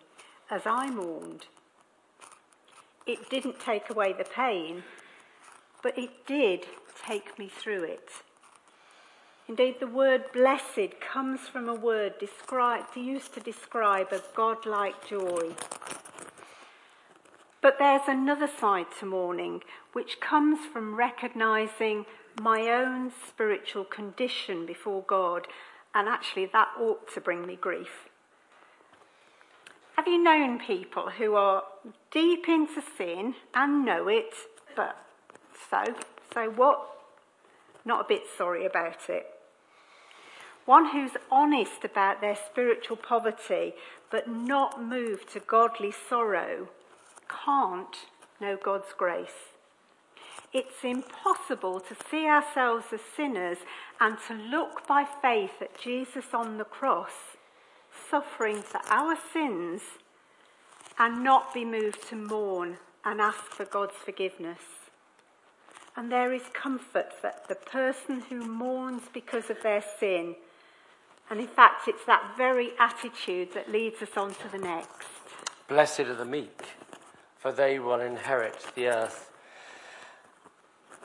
as 0.50 0.62
I 0.64 0.88
mourned. 0.88 1.46
It 3.06 3.28
didn't 3.28 3.60
take 3.60 3.90
away 3.90 4.14
the 4.14 4.24
pain, 4.24 4.84
but 5.86 5.96
it 5.96 6.26
did 6.26 6.66
take 7.06 7.38
me 7.38 7.48
through 7.48 7.84
it. 7.84 8.10
Indeed, 9.46 9.76
the 9.78 9.86
word 9.86 10.24
blessed 10.32 11.00
comes 11.00 11.42
from 11.42 11.68
a 11.68 11.74
word 11.76 12.18
described, 12.18 12.96
used 12.96 13.32
to 13.34 13.40
describe 13.40 14.08
a 14.10 14.20
godlike 14.34 15.08
joy. 15.08 15.52
But 17.62 17.78
there's 17.78 18.08
another 18.08 18.48
side 18.48 18.86
to 18.98 19.06
mourning, 19.06 19.62
which 19.92 20.18
comes 20.18 20.58
from 20.72 20.96
recognizing 20.96 22.04
my 22.42 22.62
own 22.62 23.12
spiritual 23.28 23.84
condition 23.84 24.66
before 24.66 25.04
God, 25.06 25.46
and 25.94 26.08
actually 26.08 26.46
that 26.46 26.70
ought 26.80 27.14
to 27.14 27.20
bring 27.20 27.46
me 27.46 27.54
grief. 27.54 28.08
Have 29.94 30.08
you 30.08 30.20
known 30.20 30.58
people 30.58 31.10
who 31.10 31.36
are 31.36 31.62
deep 32.10 32.48
into 32.48 32.82
sin 32.98 33.36
and 33.54 33.84
know 33.84 34.08
it, 34.08 34.34
but 34.74 35.05
so, 35.70 35.84
so 36.32 36.50
what? 36.50 36.80
Not 37.84 38.04
a 38.04 38.08
bit 38.08 38.22
sorry 38.36 38.66
about 38.66 39.08
it. 39.08 39.26
One 40.64 40.90
who's 40.90 41.12
honest 41.30 41.84
about 41.84 42.20
their 42.20 42.36
spiritual 42.36 42.96
poverty, 42.96 43.74
but 44.10 44.28
not 44.28 44.82
moved 44.82 45.32
to 45.32 45.40
godly 45.40 45.92
sorrow 46.08 46.68
can't 47.28 47.96
know 48.40 48.56
God's 48.62 48.92
grace. 48.96 49.54
It's 50.52 50.84
impossible 50.84 51.80
to 51.80 51.96
see 52.10 52.26
ourselves 52.26 52.86
as 52.92 53.00
sinners 53.16 53.58
and 54.00 54.16
to 54.26 54.34
look 54.34 54.86
by 54.86 55.04
faith 55.04 55.60
at 55.60 55.80
Jesus 55.80 56.26
on 56.32 56.58
the 56.58 56.64
cross, 56.64 57.36
suffering 58.10 58.62
for 58.62 58.80
our 58.88 59.16
sins, 59.32 59.82
and 60.98 61.22
not 61.22 61.52
be 61.52 61.64
moved 61.64 62.08
to 62.08 62.16
mourn 62.16 62.78
and 63.04 63.20
ask 63.20 63.50
for 63.50 63.64
God's 63.64 63.96
forgiveness. 63.96 64.85
And 65.96 66.12
there 66.12 66.32
is 66.32 66.42
comfort 66.52 67.12
that 67.22 67.48
the 67.48 67.54
person 67.54 68.20
who 68.28 68.46
mourns 68.46 69.02
because 69.12 69.48
of 69.50 69.62
their 69.62 69.82
sin, 69.98 70.36
and 71.30 71.40
in 71.40 71.48
fact, 71.48 71.88
it's 71.88 72.04
that 72.06 72.34
very 72.36 72.72
attitude 72.78 73.54
that 73.54 73.72
leads 73.72 74.02
us 74.02 74.16
on 74.16 74.34
to 74.34 74.48
the 74.52 74.58
next. 74.58 75.08
Blessed 75.68 76.00
are 76.00 76.14
the 76.14 76.24
meek 76.24 76.62
for 77.46 77.52
they 77.52 77.78
will 77.78 78.00
inherit 78.00 78.72
the 78.74 78.88
earth. 78.88 79.30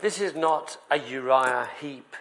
This 0.01 0.19
is 0.19 0.33
not 0.33 0.75
a 0.89 0.97
Uriah 0.97 1.69
Heep 1.79 2.15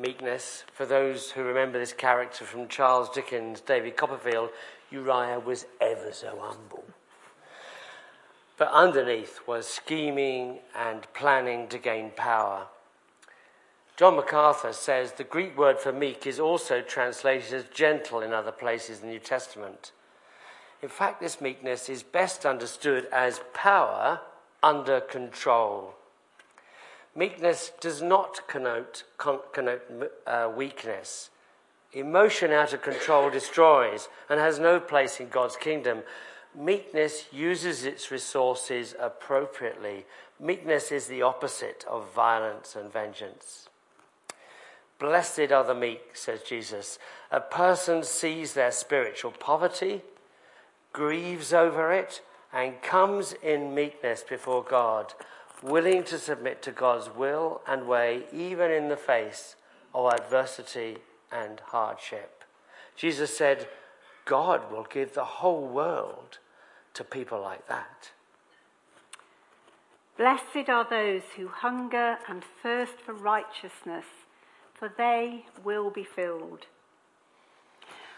meekness. 0.00 0.64
For 0.72 0.86
those 0.86 1.32
who 1.32 1.42
remember 1.42 1.78
this 1.78 1.92
character 1.92 2.46
from 2.46 2.68
Charles 2.68 3.10
Dickens' 3.10 3.60
David 3.60 3.98
Copperfield, 3.98 4.48
Uriah 4.90 5.40
was 5.40 5.66
ever 5.78 6.10
so 6.10 6.38
humble. 6.40 6.84
But 8.56 8.70
underneath 8.72 9.40
was 9.46 9.66
scheming 9.66 10.60
and 10.74 11.06
planning 11.12 11.68
to 11.68 11.78
gain 11.78 12.10
power. 12.16 12.66
John 13.96 14.16
MacArthur 14.16 14.72
says 14.72 15.12
the 15.12 15.24
Greek 15.24 15.56
word 15.56 15.78
for 15.78 15.92
meek 15.92 16.26
is 16.26 16.38
also 16.38 16.82
translated 16.82 17.52
as 17.52 17.64
gentle 17.72 18.20
in 18.20 18.32
other 18.32 18.52
places 18.52 19.00
in 19.00 19.06
the 19.06 19.12
New 19.12 19.18
Testament. 19.18 19.92
In 20.82 20.88
fact, 20.90 21.20
this 21.20 21.40
meekness 21.40 21.88
is 21.88 22.02
best 22.02 22.44
understood 22.44 23.06
as 23.10 23.40
power 23.54 24.20
under 24.62 25.00
control. 25.00 25.94
Meekness 27.14 27.72
does 27.80 28.02
not 28.02 28.46
connote, 28.46 29.04
con- 29.16 29.40
connote 29.54 29.80
uh, 30.26 30.50
weakness. 30.54 31.30
Emotion 31.94 32.50
out 32.50 32.74
of 32.74 32.82
control 32.82 33.30
destroys 33.30 34.08
and 34.28 34.38
has 34.38 34.58
no 34.58 34.78
place 34.78 35.18
in 35.18 35.28
God's 35.28 35.56
kingdom. 35.56 36.02
Meekness 36.58 37.26
uses 37.32 37.84
its 37.84 38.10
resources 38.10 38.94
appropriately. 38.98 40.06
Meekness 40.40 40.90
is 40.90 41.06
the 41.06 41.22
opposite 41.22 41.84
of 41.88 42.12
violence 42.14 42.74
and 42.74 42.92
vengeance. 42.92 43.68
Blessed 44.98 45.52
are 45.52 45.64
the 45.64 45.74
meek, 45.74 46.16
says 46.16 46.42
Jesus. 46.42 46.98
A 47.30 47.40
person 47.40 48.02
sees 48.02 48.54
their 48.54 48.72
spiritual 48.72 49.32
poverty 49.32 50.02
grieves 50.96 51.52
over 51.52 51.92
it, 51.92 52.22
and 52.54 52.80
comes 52.80 53.34
in 53.42 53.74
meekness 53.74 54.24
before 54.26 54.64
God, 54.64 55.12
willing 55.62 56.02
to 56.04 56.18
submit 56.18 56.62
to 56.62 56.70
God's 56.70 57.14
will 57.14 57.60
and 57.68 57.86
way, 57.86 58.22
even 58.32 58.70
in 58.70 58.88
the 58.88 58.96
face 58.96 59.56
of 59.94 60.10
adversity 60.10 60.96
and 61.30 61.60
hardship. 61.66 62.44
Jesus 62.96 63.36
said, 63.36 63.68
God 64.24 64.72
will 64.72 64.86
give 64.88 65.12
the 65.12 65.24
whole 65.24 65.66
world 65.66 66.38
to 66.96 67.04
people 67.04 67.40
like 67.40 67.66
that. 67.68 68.10
Blessed 70.18 70.68
are 70.68 70.88
those 70.88 71.22
who 71.36 71.48
hunger 71.48 72.16
and 72.28 72.42
thirst 72.62 73.00
for 73.04 73.12
righteousness, 73.12 74.06
for 74.74 74.90
they 74.96 75.44
will 75.62 75.90
be 75.90 76.04
filled. 76.04 76.66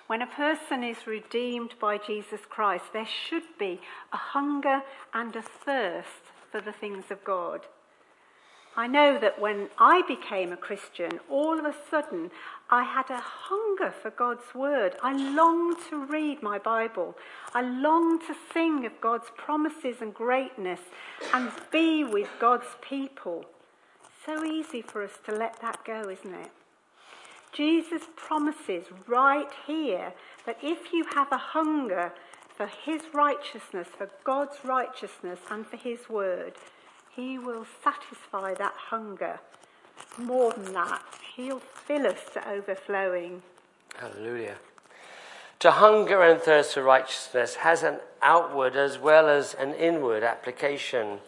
When 0.06 0.22
a 0.22 0.26
person 0.26 0.84
is 0.84 1.06
redeemed 1.06 1.74
by 1.80 1.98
Jesus 1.98 2.40
Christ, 2.48 2.84
there 2.92 3.06
should 3.06 3.42
be 3.58 3.80
a 4.12 4.16
hunger 4.16 4.82
and 5.12 5.34
a 5.34 5.42
thirst 5.42 6.32
for 6.50 6.60
the 6.60 6.72
things 6.72 7.10
of 7.10 7.24
God. 7.24 7.66
I 8.78 8.86
know 8.86 9.18
that 9.18 9.40
when 9.40 9.70
I 9.76 10.02
became 10.06 10.52
a 10.52 10.56
Christian, 10.56 11.18
all 11.28 11.58
of 11.58 11.64
a 11.64 11.74
sudden 11.90 12.30
I 12.70 12.84
had 12.84 13.10
a 13.10 13.18
hunger 13.18 13.90
for 13.90 14.10
God's 14.10 14.54
word. 14.54 14.94
I 15.02 15.14
longed 15.14 15.78
to 15.90 16.04
read 16.04 16.44
my 16.44 16.60
Bible. 16.60 17.16
I 17.52 17.62
longed 17.62 18.20
to 18.28 18.36
sing 18.54 18.86
of 18.86 19.00
God's 19.00 19.32
promises 19.36 19.96
and 20.00 20.14
greatness 20.14 20.78
and 21.34 21.50
be 21.72 22.04
with 22.04 22.28
God's 22.38 22.68
people. 22.80 23.46
So 24.24 24.44
easy 24.44 24.80
for 24.80 25.02
us 25.02 25.18
to 25.26 25.32
let 25.32 25.60
that 25.60 25.84
go, 25.84 26.08
isn't 26.08 26.34
it? 26.34 26.52
Jesus 27.52 28.02
promises 28.14 28.84
right 29.08 29.50
here 29.66 30.12
that 30.46 30.58
if 30.62 30.92
you 30.92 31.04
have 31.16 31.32
a 31.32 31.36
hunger 31.36 32.12
for 32.56 32.68
his 32.68 33.02
righteousness, 33.12 33.88
for 33.88 34.08
God's 34.22 34.58
righteousness, 34.64 35.40
and 35.50 35.66
for 35.66 35.76
his 35.76 36.08
word, 36.08 36.52
he 37.18 37.36
will 37.36 37.66
satisfy 37.82 38.54
that 38.54 38.74
hunger 38.76 39.40
More 40.18 40.52
than 40.52 40.72
that, 40.72 41.02
He'll 41.34 41.58
fill 41.58 42.06
us 42.06 42.20
to 42.34 42.48
overflowing. 42.48 43.42
Hallelujah. 43.96 44.56
To 45.60 45.72
hunger 45.72 46.22
and 46.22 46.40
thirst 46.40 46.74
for 46.74 46.84
righteousness 46.84 47.56
has 47.56 47.82
an 47.82 47.98
outward 48.22 48.76
as 48.76 48.98
well 48.98 49.28
as 49.28 49.54
an 49.54 49.74
inward 49.74 50.22
application. 50.22 51.18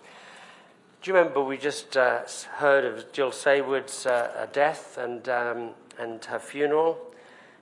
Do 1.02 1.10
you 1.10 1.16
remember 1.16 1.42
we 1.42 1.58
just 1.58 1.96
uh, 1.96 2.20
heard 2.58 2.84
of 2.84 3.10
Jill 3.12 3.32
Saward's 3.32 4.06
uh, 4.06 4.46
death 4.52 4.96
and, 4.96 5.28
um, 5.28 5.70
and 5.98 6.24
her 6.26 6.38
funeral? 6.38 7.09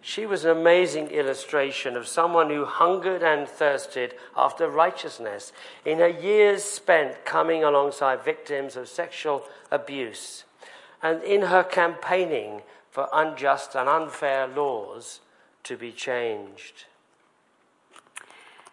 She 0.01 0.27
was 0.27 0.45
an 0.45 0.57
amazing 0.57 1.09
illustration 1.09 1.97
of 1.97 2.07
someone 2.07 2.51
who 2.51 2.65
hungered 2.65 3.23
and 3.23 3.49
thirsted 3.49 4.15
after 4.37 4.69
righteousness 4.69 5.53
in 5.85 5.99
her 5.99 6.09
years 6.09 6.63
spent 6.63 7.25
coming 7.25 7.65
alongside 7.65 8.25
victims 8.25 8.77
of 8.77 8.89
sexual 8.89 9.45
abuse 9.71 10.45
and 11.03 11.23
in 11.23 11.43
her 11.43 11.65
campaigning 11.65 12.63
for 12.91 13.09
unjust 13.13 13.75
and 13.75 13.89
unfair 13.89 14.47
laws 14.47 15.21
to 15.65 15.77
be 15.77 15.93
changed. 15.93 16.85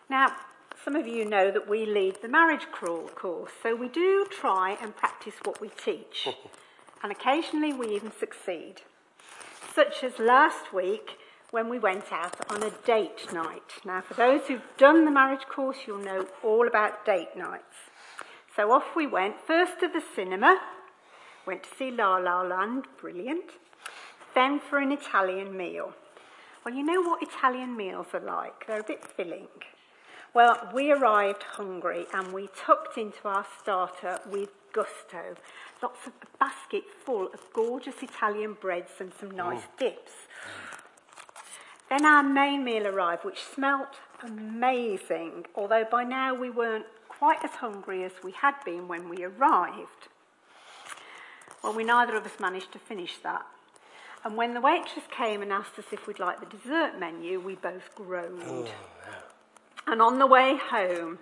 Now, 0.09 0.35
some 0.83 0.95
of 0.95 1.07
you 1.07 1.25
know 1.25 1.49
that 1.49 1.67
we 1.67 1.85
lead 1.85 2.21
the 2.21 2.27
marriage 2.27 2.67
crawl 2.71 3.07
course, 3.09 3.51
so 3.63 3.75
we 3.75 3.87
do 3.87 4.27
try 4.29 4.77
and 4.81 4.95
practice 4.95 5.33
what 5.43 5.59
we 5.59 5.69
teach, 5.69 6.27
and 7.03 7.11
occasionally 7.11 7.73
we 7.73 7.95
even 7.95 8.11
succeed 8.11 8.81
such 9.75 10.03
as 10.03 10.17
last 10.17 10.73
week 10.73 11.17
when 11.51 11.69
we 11.69 11.77
went 11.77 12.11
out 12.11 12.49
on 12.49 12.63
a 12.63 12.71
date 12.85 13.33
night. 13.33 13.81
Now, 13.85 14.01
for 14.01 14.13
those 14.13 14.47
who've 14.47 14.61
done 14.77 15.03
the 15.03 15.11
marriage 15.11 15.45
course, 15.47 15.77
you'll 15.85 15.99
know 15.99 16.27
all 16.43 16.67
about 16.67 17.05
date 17.05 17.35
nights. 17.35 17.75
So 18.55 18.71
off 18.71 18.95
we 18.95 19.05
went, 19.05 19.35
first 19.45 19.79
to 19.81 19.87
the 19.89 20.01
cinema, 20.15 20.59
went 21.45 21.63
to 21.63 21.69
see 21.77 21.91
La 21.91 22.17
La 22.17 22.41
Land, 22.41 22.85
brilliant, 22.99 23.51
then 24.33 24.59
for 24.59 24.79
an 24.79 24.93
Italian 24.93 25.55
meal. 25.55 25.93
Well, 26.65 26.73
you 26.73 26.83
know 26.83 27.01
what 27.01 27.21
Italian 27.21 27.75
meals 27.75 28.07
are 28.13 28.19
like, 28.21 28.65
they're 28.65 28.79
a 28.79 28.83
bit 28.83 29.05
filling. 29.05 29.47
Well, 30.33 30.69
we 30.73 30.91
arrived 30.91 31.43
hungry 31.43 32.05
and 32.13 32.33
we 32.33 32.49
tucked 32.55 32.97
into 32.97 33.27
our 33.27 33.45
starter 33.61 34.19
with 34.29 34.49
gusto. 34.75 35.35
Lots 35.81 36.05
of 36.05 36.13
a 36.21 36.37
basket 36.37 36.83
full 37.05 37.27
of 37.33 37.39
gorgeous 37.53 38.03
Italian 38.03 38.57
breads 38.59 38.91
and 38.99 39.13
some 39.17 39.31
nice 39.31 39.61
mm. 39.61 39.79
dips. 39.79 40.11
Then 41.89 42.05
our 42.05 42.23
main 42.23 42.65
meal 42.65 42.85
arrived, 42.85 43.23
which 43.23 43.41
smelt 43.41 43.95
amazing, 44.21 45.45
although 45.55 45.85
by 45.89 46.03
now 46.03 46.33
we 46.33 46.49
weren't 46.49 46.85
quite 47.07 47.43
as 47.43 47.51
hungry 47.51 48.03
as 48.03 48.11
we 48.23 48.31
had 48.31 48.55
been 48.65 48.87
when 48.87 49.07
we 49.07 49.23
arrived. 49.23 50.09
Well, 51.63 51.73
we 51.73 51.83
neither 51.83 52.15
of 52.15 52.25
us 52.25 52.39
managed 52.39 52.71
to 52.73 52.79
finish 52.79 53.17
that. 53.23 53.45
And 54.23 54.35
when 54.35 54.55
the 54.55 54.61
waitress 54.61 55.05
came 55.15 55.41
and 55.41 55.53
asked 55.53 55.77
us 55.77 55.85
if 55.91 56.07
we'd 56.07 56.19
like 56.19 56.39
the 56.39 56.57
dessert 56.57 56.99
menu, 56.99 57.39
we 57.39 57.55
both 57.55 57.93
groaned. 57.95 58.41
Oh, 58.45 58.67
and 59.87 60.01
on 60.01 60.19
the 60.19 60.27
way 60.27 60.57
home, 60.57 61.19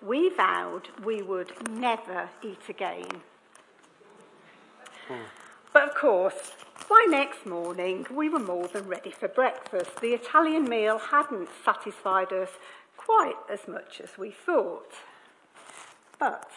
we 0.00 0.30
vowed 0.30 0.88
we 1.04 1.22
would 1.22 1.52
never 1.70 2.30
eat 2.42 2.68
again. 2.68 3.22
Hmm. 5.08 5.24
But 5.72 5.88
of 5.88 5.94
course, 5.94 6.52
by 6.88 7.06
next 7.08 7.46
morning, 7.46 8.06
we 8.10 8.28
were 8.28 8.38
more 8.38 8.68
than 8.68 8.86
ready 8.86 9.10
for 9.10 9.28
breakfast. 9.28 10.00
The 10.00 10.14
Italian 10.14 10.68
meal 10.68 10.98
hadn't 10.98 11.48
satisfied 11.64 12.32
us 12.32 12.50
quite 12.96 13.36
as 13.50 13.66
much 13.66 14.00
as 14.00 14.16
we 14.16 14.30
thought. 14.30 14.92
But 16.18 16.50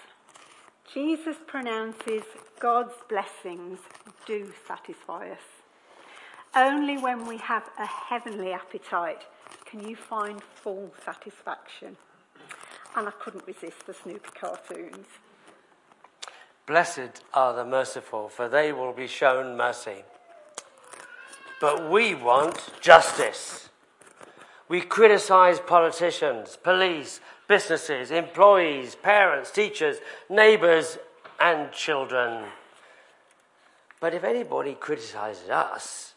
Jesus 0.94 1.38
pronounces 1.46 2.24
God's 2.60 2.94
blessings 3.10 3.80
do 4.26 4.54
satisfy 4.68 5.30
us. 5.32 5.40
Only 6.56 6.98
when 6.98 7.28
we 7.28 7.38
have 7.38 7.70
a 7.78 7.86
heavenly 7.86 8.52
appetite 8.52 9.24
can 9.70 9.88
you 9.88 9.96
find 9.96 10.42
full 10.42 10.92
satisfaction? 11.04 11.98
And 12.96 13.08
I 13.08 13.12
couldn't 13.12 13.46
resist 13.46 13.86
the 13.86 13.94
Snoopy 13.94 14.30
cartoons. 14.40 15.08
Blessed 16.66 17.24
are 17.34 17.54
the 17.54 17.66
merciful, 17.66 18.30
for 18.30 18.50
they 18.50 18.72
will 18.72 18.94
be 18.94 19.08
shown 19.08 19.56
mercy. 19.56 20.04
But 21.60 21.90
we 21.90 22.16
want 22.16 22.70
justice. 22.82 23.70
We 24.70 24.82
criticize 24.82 25.60
politicians, 25.60 26.58
police, 26.62 27.20
businesses, 27.48 28.12
employees, 28.12 28.96
parents, 28.96 29.52
teachers, 29.52 29.98
neighbors, 30.30 30.98
and 31.40 31.72
children. 31.72 32.46
But 34.00 34.14
if 34.14 34.24
anybody 34.24 34.76
criticizes 34.76 35.50
us, 35.50 36.14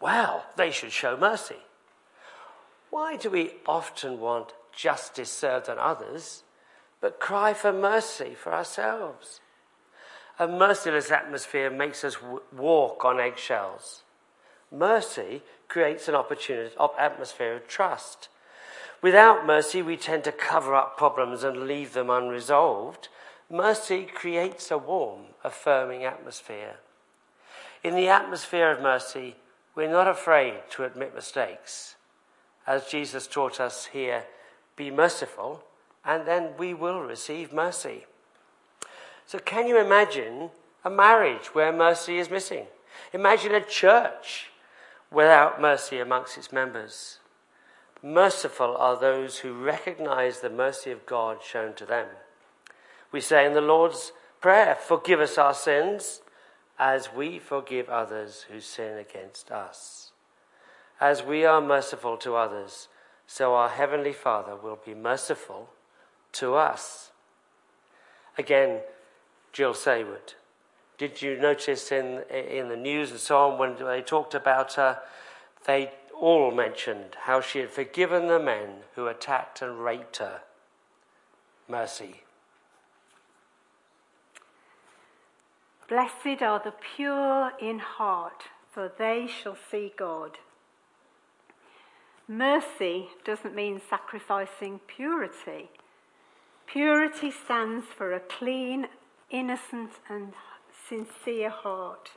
well, 0.00 0.46
they 0.56 0.70
should 0.70 0.92
show 0.92 1.16
mercy. 1.16 1.56
Why 2.90 3.16
do 3.16 3.30
we 3.30 3.52
often 3.66 4.18
want 4.18 4.52
justice 4.72 5.30
served 5.30 5.68
on 5.68 5.78
others, 5.78 6.42
but 7.00 7.20
cry 7.20 7.54
for 7.54 7.72
mercy 7.72 8.34
for 8.34 8.52
ourselves? 8.52 9.40
A 10.40 10.48
merciless 10.48 11.10
atmosphere 11.10 11.70
makes 11.70 12.02
us 12.02 12.14
w- 12.16 12.42
walk 12.50 13.04
on 13.04 13.20
eggshells. 13.20 14.02
Mercy 14.72 15.42
creates 15.68 16.08
an 16.08 16.16
opportunity, 16.16 16.74
atmosphere 16.98 17.54
of 17.54 17.68
trust. 17.68 18.28
Without 19.02 19.46
mercy, 19.46 19.82
we 19.82 19.96
tend 19.96 20.24
to 20.24 20.32
cover 20.32 20.74
up 20.74 20.96
problems 20.96 21.44
and 21.44 21.68
leave 21.68 21.92
them 21.92 22.10
unresolved. 22.10 23.08
Mercy 23.48 24.04
creates 24.04 24.70
a 24.70 24.78
warm, 24.78 25.26
affirming 25.44 26.04
atmosphere. 26.04 26.76
In 27.84 27.94
the 27.94 28.08
atmosphere 28.08 28.70
of 28.70 28.82
mercy, 28.82 29.36
we're 29.74 29.90
not 29.90 30.08
afraid 30.08 30.62
to 30.70 30.84
admit 30.84 31.14
mistakes 31.14 31.94
as 32.70 32.86
Jesus 32.86 33.26
taught 33.26 33.58
us 33.58 33.86
here, 33.86 34.26
be 34.76 34.92
merciful, 34.92 35.64
and 36.04 36.24
then 36.24 36.50
we 36.56 36.72
will 36.72 37.00
receive 37.00 37.52
mercy. 37.52 38.06
So, 39.26 39.40
can 39.40 39.66
you 39.66 39.76
imagine 39.76 40.50
a 40.84 40.88
marriage 40.88 41.46
where 41.52 41.72
mercy 41.72 42.18
is 42.18 42.30
missing? 42.30 42.66
Imagine 43.12 43.56
a 43.56 43.60
church 43.60 44.50
without 45.10 45.60
mercy 45.60 45.98
amongst 45.98 46.38
its 46.38 46.52
members. 46.52 47.18
Merciful 48.04 48.76
are 48.76 48.96
those 48.96 49.38
who 49.38 49.52
recognize 49.52 50.38
the 50.38 50.48
mercy 50.48 50.92
of 50.92 51.06
God 51.06 51.38
shown 51.42 51.74
to 51.74 51.84
them. 51.84 52.06
We 53.10 53.20
say 53.20 53.46
in 53.46 53.54
the 53.54 53.60
Lord's 53.60 54.12
Prayer, 54.40 54.76
Forgive 54.76 55.18
us 55.18 55.36
our 55.38 55.54
sins 55.54 56.22
as 56.78 57.12
we 57.12 57.40
forgive 57.40 57.88
others 57.88 58.46
who 58.48 58.60
sin 58.60 58.96
against 58.96 59.50
us. 59.50 60.09
As 61.00 61.22
we 61.22 61.46
are 61.46 61.62
merciful 61.62 62.18
to 62.18 62.36
others, 62.36 62.88
so 63.26 63.54
our 63.54 63.70
Heavenly 63.70 64.12
Father 64.12 64.54
will 64.54 64.78
be 64.84 64.94
merciful 64.94 65.70
to 66.32 66.54
us. 66.56 67.10
Again, 68.36 68.80
Jill 69.52 69.72
Saward. 69.72 70.34
Did 70.98 71.22
you 71.22 71.38
notice 71.38 71.90
in, 71.90 72.22
in 72.30 72.68
the 72.68 72.76
news 72.76 73.10
and 73.10 73.20
so 73.20 73.38
on 73.50 73.58
when 73.58 73.76
they 73.76 74.02
talked 74.02 74.34
about 74.34 74.74
her, 74.74 74.98
they 75.66 75.92
all 76.12 76.50
mentioned 76.50 77.16
how 77.22 77.40
she 77.40 77.60
had 77.60 77.70
forgiven 77.70 78.26
the 78.26 78.38
men 78.38 78.80
who 78.94 79.06
attacked 79.06 79.62
and 79.62 79.82
raped 79.82 80.18
her? 80.18 80.42
Mercy. 81.66 82.22
Blessed 85.88 86.42
are 86.42 86.60
the 86.62 86.74
pure 86.94 87.52
in 87.58 87.78
heart, 87.78 88.44
for 88.70 88.92
they 88.98 89.26
shall 89.26 89.56
see 89.70 89.92
God. 89.96 90.38
Mercy 92.30 93.08
doesn't 93.24 93.56
mean 93.56 93.80
sacrificing 93.90 94.78
purity. 94.86 95.68
Purity 96.64 97.32
stands 97.32 97.86
for 97.86 98.12
a 98.14 98.20
clean, 98.20 98.86
innocent, 99.30 99.90
and 100.08 100.32
sincere 100.88 101.50
heart. 101.50 102.12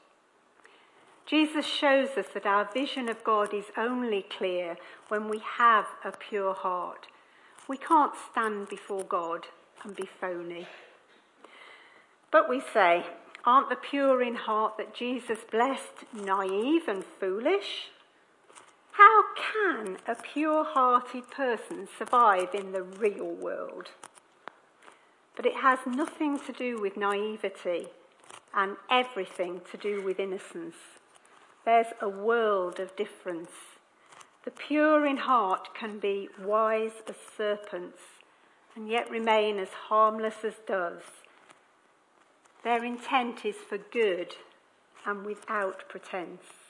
Jesus 1.25 1.65
shows 1.65 2.09
us 2.09 2.27
that 2.35 2.45
our 2.45 2.69
vision 2.71 3.09
of 3.09 3.23
God 3.23 3.55
is 3.55 3.65
only 3.75 4.21
clear 4.21 4.77
when 5.07 5.29
we 5.29 5.41
have 5.57 5.87
a 6.05 6.11
pure 6.11 6.53
heart. 6.53 7.07
We 7.67 7.77
can't 7.77 8.13
stand 8.31 8.69
before 8.69 9.03
God 9.05 9.47
and 9.83 9.95
be 9.95 10.07
phony. 10.21 10.67
But 12.29 12.47
we 12.47 12.61
say, 12.71 13.03
aren't 13.45 13.69
the 13.69 13.75
pure 13.75 14.21
in 14.21 14.35
heart 14.35 14.77
that 14.77 14.93
Jesus 14.93 15.39
blessed 15.49 16.05
naive 16.13 16.87
and 16.87 17.03
foolish? 17.03 17.89
How 18.93 19.23
can 19.35 19.97
a 20.07 20.13
pure 20.13 20.63
hearted 20.63 21.31
person 21.31 21.87
survive 21.97 22.53
in 22.53 22.73
the 22.73 22.83
real 22.83 23.25
world? 23.25 23.89
But 25.35 25.47
it 25.47 25.55
has 25.55 25.79
nothing 25.87 26.39
to 26.41 26.51
do 26.51 26.79
with 26.79 26.95
naivety 26.95 27.87
and 28.53 28.77
everything 28.91 29.61
to 29.71 29.77
do 29.77 30.03
with 30.03 30.19
innocence. 30.19 30.75
There's 31.65 31.93
a 32.01 32.07
world 32.09 32.79
of 32.79 32.95
difference. 32.95 33.49
The 34.45 34.51
pure 34.51 35.07
in 35.07 35.17
heart 35.17 35.73
can 35.73 35.97
be 35.97 36.29
wise 36.39 37.01
as 37.07 37.15
serpents 37.35 38.01
and 38.75 38.87
yet 38.87 39.09
remain 39.09 39.57
as 39.57 39.69
harmless 39.69 40.43
as 40.43 40.55
doves. 40.67 41.23
Their 42.63 42.83
intent 42.83 43.43
is 43.43 43.55
for 43.55 43.79
good 43.79 44.35
and 45.03 45.25
without 45.25 45.89
pretense. 45.89 46.62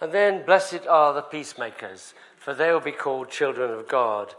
And 0.00 0.12
then, 0.12 0.44
blessed 0.44 0.86
are 0.88 1.12
the 1.12 1.22
peacemakers, 1.22 2.14
for 2.36 2.54
they 2.54 2.72
will 2.72 2.80
be 2.80 2.92
called 2.92 3.30
children 3.30 3.70
of 3.70 3.88
God. 3.88 4.34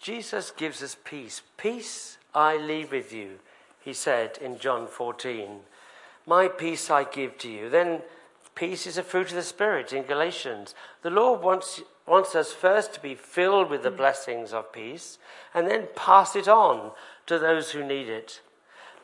Jesus 0.00 0.50
gives 0.50 0.82
us 0.82 0.96
peace. 1.04 1.42
Peace 1.56 2.18
I 2.34 2.56
leave 2.56 2.92
with 2.92 3.12
you, 3.12 3.38
he 3.80 3.92
said 3.92 4.38
in 4.38 4.58
John 4.58 4.86
14. 4.86 5.60
My 6.26 6.48
peace 6.48 6.90
I 6.90 7.04
give 7.04 7.38
to 7.38 7.48
you. 7.48 7.70
Then, 7.70 8.02
peace 8.54 8.86
is 8.86 8.98
a 8.98 9.02
fruit 9.02 9.28
of 9.28 9.36
the 9.36 9.42
Spirit 9.42 9.92
in 9.92 10.02
Galatians. 10.02 10.74
The 11.02 11.10
Lord 11.10 11.40
wants, 11.40 11.80
wants 12.06 12.34
us 12.34 12.52
first 12.52 12.92
to 12.94 13.00
be 13.00 13.14
filled 13.14 13.70
with 13.70 13.82
the 13.82 13.90
blessings 13.90 14.52
of 14.52 14.72
peace 14.72 15.18
and 15.54 15.66
then 15.66 15.88
pass 15.96 16.36
it 16.36 16.48
on 16.48 16.92
to 17.26 17.38
those 17.38 17.70
who 17.70 17.82
need 17.82 18.08
it. 18.08 18.40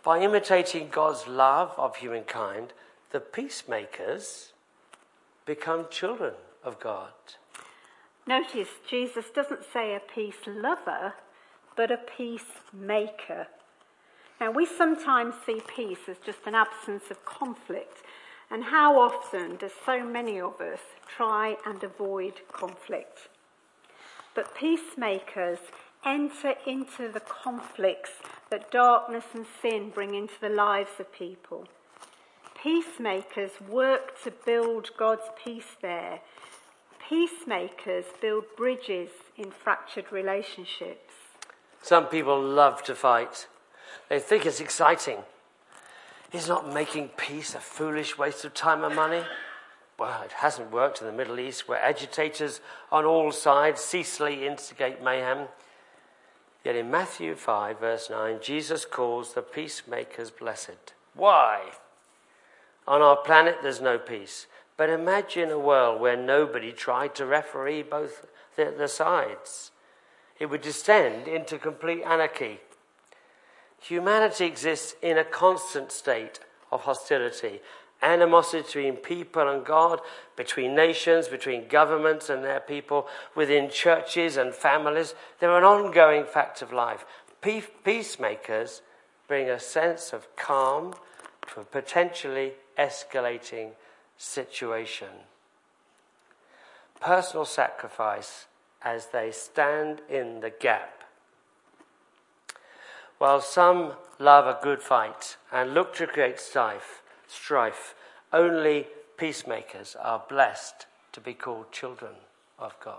By 0.03 0.21
imitating 0.21 0.89
God's 0.91 1.27
love 1.27 1.73
of 1.79 1.97
humankind, 1.97 2.75
the 3.11 3.21
peacemakers 3.21 4.53
become 5.47 5.87
children 5.91 6.35
of 6.63 6.81
God. 6.81 7.13
Notice 8.27 8.69
Jesus 8.89 9.27
doesn't 9.35 9.65
say 9.71 9.95
a 9.95 10.01
peace 10.01 10.47
lover, 10.47 11.15
but 11.77 11.91
a 11.91 11.99
peacemaker. 11.99 13.49
Now, 14.41 14.51
we 14.51 14.67
sometimes 14.67 15.35
see 15.45 15.61
peace 15.67 16.09
as 16.09 16.17
just 16.25 16.47
an 16.47 16.55
absence 16.55 17.05
of 17.11 17.25
conflict, 17.25 17.99
and 18.51 18.65
how 18.65 18.99
often 18.99 19.57
do 19.57 19.69
so 19.85 20.05
many 20.05 20.41
of 20.41 20.61
us 20.61 20.81
try 21.07 21.57
and 21.67 21.83
avoid 21.83 22.41
conflict? 22.51 23.29
But 24.35 24.55
peacemakers 24.57 25.59
enter 26.05 26.55
into 26.67 27.09
the 27.09 27.21
conflicts 27.21 28.11
that 28.51 28.71
darkness 28.71 29.25
and 29.35 29.47
sin 29.63 29.91
bring 29.91 30.15
into 30.15 30.35
the 30.41 30.49
lives 30.49 30.99
of 30.99 31.13
people. 31.13 31.67
Peacemakers 32.65 33.51
work 33.69 34.19
to 34.23 34.31
build 34.31 34.89
God's 34.97 35.29
peace 35.45 35.77
there. 35.83 36.21
Peacemakers 37.11 38.07
build 38.23 38.45
bridges 38.57 39.11
in 39.37 39.51
fractured 39.51 40.11
relationships. 40.11 41.13
Some 41.83 42.07
people 42.07 42.43
love 42.43 42.83
to 42.85 42.95
fight. 42.95 43.49
They 44.09 44.19
think 44.19 44.47
it's 44.47 44.61
exciting. 44.61 45.19
Is 46.33 46.49
not 46.49 46.73
making 46.73 47.09
peace 47.19 47.55
a 47.55 47.61
foolish 47.61 48.17
waste 48.17 48.47
of 48.47 48.55
time 48.55 48.83
and 48.83 48.97
money? 48.97 49.25
Well, 49.99 50.23
it 50.23 50.33
hasn't 50.33 50.73
worked 50.73 51.03
in 51.03 51.07
the 51.07 51.13
Middle 51.13 51.39
East, 51.39 51.69
where 51.69 51.79
agitators 51.79 52.63
on 52.91 53.05
all 53.05 53.31
sides 53.31 53.83
ceaselessly 53.83 54.47
instigate 54.47 55.03
mayhem. 55.03 55.49
Yet 56.65 56.77
in 56.77 56.91
Matthew 56.91 57.35
5, 57.35 57.79
verse 57.79 58.09
9, 58.09 58.39
Jesus 58.41 58.87
calls 58.87 59.35
the 59.35 59.43
peacemakers 59.43 60.31
blessed. 60.31 60.95
Why? 61.13 61.73
On 62.87 63.01
our 63.01 63.17
planet, 63.17 63.59
there's 63.63 63.81
no 63.81 63.99
peace. 63.99 64.47
But 64.77 64.91
imagine 64.91 65.51
a 65.51 65.59
world 65.59 66.01
where 66.01 66.17
nobody 66.17 66.73
tried 66.73 67.15
to 67.17 67.27
referee 67.27 67.83
both 67.83 68.27
the, 68.57 68.75
the 68.77 68.89
sides. 68.89 69.71
It 70.39 70.47
would 70.47 70.63
descend 70.63 71.29
into 71.29 71.59
complete 71.59 72.03
anarchy. 72.03 72.61
Humanity 73.81 74.47
exists 74.47 74.97
in 75.01 75.19
a 75.19 75.25
constant 75.25 75.93
state 75.93 76.41
of 76.73 76.83
hostility, 76.83 77.61
animosity 78.03 78.63
between 78.63 78.97
people 78.97 79.49
and 79.49 79.65
God, 79.65 80.01
between 80.37 80.75
nations, 80.75 81.29
between 81.29 81.69
governments 81.69 82.29
and 82.29 82.43
their 82.43 82.61
people, 82.61 83.07
within 83.37 83.71
churches 83.71 84.37
and 84.37 84.55
families. 84.55 85.15
They're 85.39 85.57
an 85.57 85.65
ongoing 85.65 86.25
fact 86.25 86.63
of 86.63 86.73
life. 86.73 87.05
Peacemakers 87.85 88.83
bring 89.29 89.49
a 89.49 89.61
sense 89.61 90.13
of 90.13 90.35
calm 90.35 90.95
to 91.53 91.61
a 91.61 91.65
potentially 91.65 92.55
escalating 92.79 93.71
situation. 94.17 95.09
Personal 97.01 97.45
sacrifice 97.45 98.47
as 98.83 99.07
they 99.07 99.31
stand 99.31 100.01
in 100.09 100.41
the 100.41 100.51
gap. 100.51 101.03
While 103.19 103.41
some 103.41 103.93
love 104.19 104.47
a 104.47 104.59
good 104.63 104.83
fight 104.83 105.37
and 105.53 105.75
look 105.75 105.95
to 105.97 106.07
create 106.07 106.41
strife, 106.41 107.03
strife, 107.27 107.95
only 108.33 108.89
peacemakers 109.17 109.97
are 110.01 110.25
blessed 110.29 110.87
to 111.13 111.21
be 111.21 111.35
called 111.35 111.71
children 111.73 112.13
of 112.59 112.75
God. 112.81 112.97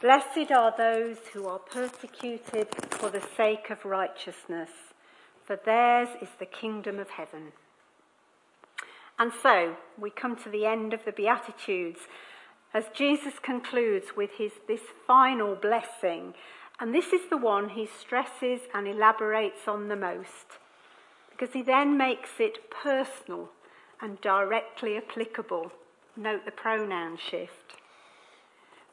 Blessed 0.00 0.50
are 0.50 0.74
those 0.76 1.18
who 1.32 1.46
are 1.46 1.58
persecuted 1.58 2.68
for 3.00 3.08
the 3.08 3.26
sake 3.34 3.70
of 3.70 3.86
righteousness, 3.86 4.68
for 5.46 5.56
theirs 5.56 6.08
is 6.20 6.28
the 6.38 6.44
kingdom 6.44 6.98
of 6.98 7.08
heaven. 7.08 7.52
And 9.18 9.32
so 9.42 9.76
we 9.98 10.10
come 10.10 10.36
to 10.36 10.50
the 10.50 10.66
end 10.66 10.92
of 10.92 11.06
the 11.06 11.12
Beatitudes 11.12 12.00
as 12.74 12.84
Jesus 12.94 13.34
concludes 13.42 14.08
with 14.14 14.32
his, 14.36 14.52
this 14.68 14.82
final 15.06 15.54
blessing. 15.54 16.34
And 16.78 16.94
this 16.94 17.12
is 17.14 17.22
the 17.30 17.38
one 17.38 17.70
he 17.70 17.86
stresses 17.86 18.60
and 18.74 18.86
elaborates 18.86 19.66
on 19.66 19.88
the 19.88 19.96
most, 19.96 20.58
because 21.30 21.54
he 21.54 21.62
then 21.62 21.96
makes 21.96 22.38
it 22.38 22.70
personal 22.70 23.48
and 24.00 24.20
directly 24.20 24.98
applicable. 24.98 25.72
Note 26.16 26.44
the 26.44 26.50
pronoun 26.50 27.16
shift. 27.16 27.76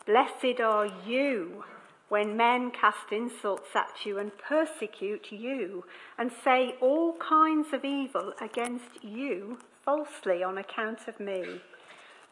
Blessed 0.06 0.62
are 0.62 0.90
you 1.06 1.66
when 2.10 2.38
men 2.38 2.72
cast 2.72 3.12
insults 3.12 3.76
at 3.76 4.06
you 4.06 4.18
and 4.18 4.38
persecute 4.38 5.32
you 5.32 5.84
and 6.18 6.32
say 6.44 6.76
all 6.80 7.16
kinds 7.18 7.74
of 7.74 7.84
evil 7.84 8.34
against 8.42 9.04
you 9.04 9.60
falsely 9.84 10.42
on 10.44 10.58
account 10.58 11.08
of 11.08 11.20
me. 11.20 11.62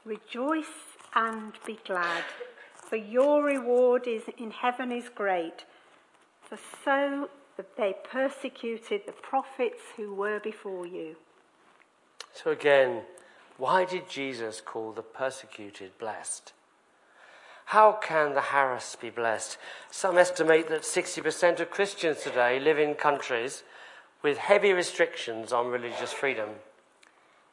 Rejoice 0.05 0.95
and 1.13 1.53
be 1.65 1.79
glad, 1.85 2.23
for 2.75 2.95
your 2.95 3.43
reward 3.43 4.07
is 4.07 4.23
in 4.38 4.51
heaven 4.51 4.91
is 4.91 5.09
great. 5.09 5.65
For 6.41 6.59
so 6.83 7.29
they 7.77 7.95
persecuted 8.03 9.01
the 9.05 9.13
prophets 9.13 9.81
who 9.97 10.13
were 10.13 10.39
before 10.39 10.85
you. 10.85 11.15
So 12.33 12.51
again, 12.51 13.03
why 13.57 13.85
did 13.85 14.09
Jesus 14.09 14.61
call 14.61 14.91
the 14.91 15.01
persecuted 15.01 15.97
blessed? 15.97 16.53
How 17.65 17.93
can 17.93 18.34
the 18.34 18.41
harassed 18.41 19.01
be 19.01 19.10
blessed? 19.10 19.58
Some 19.89 20.17
estimate 20.17 20.69
that 20.69 20.84
60% 20.84 21.60
of 21.60 21.69
Christians 21.71 22.21
today 22.21 22.60
live 22.60 22.78
in 22.78 22.93
countries 22.93 23.63
with 24.21 24.38
heavy 24.38 24.71
restrictions 24.71 25.51
on 25.51 25.67
religious 25.67 26.13
freedom, 26.13 26.49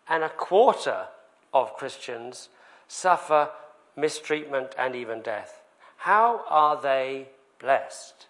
and 0.09 0.23
a 0.23 0.29
quarter 0.29 1.07
of 1.53 1.75
Christians 1.75 2.49
suffer 2.89 3.51
mistreatment 3.97 4.75
and 4.79 4.95
even 4.95 5.23
death. 5.23 5.63
How 5.99 6.45
are 6.49 6.81
they 6.81 7.29
blessed? 7.59 8.27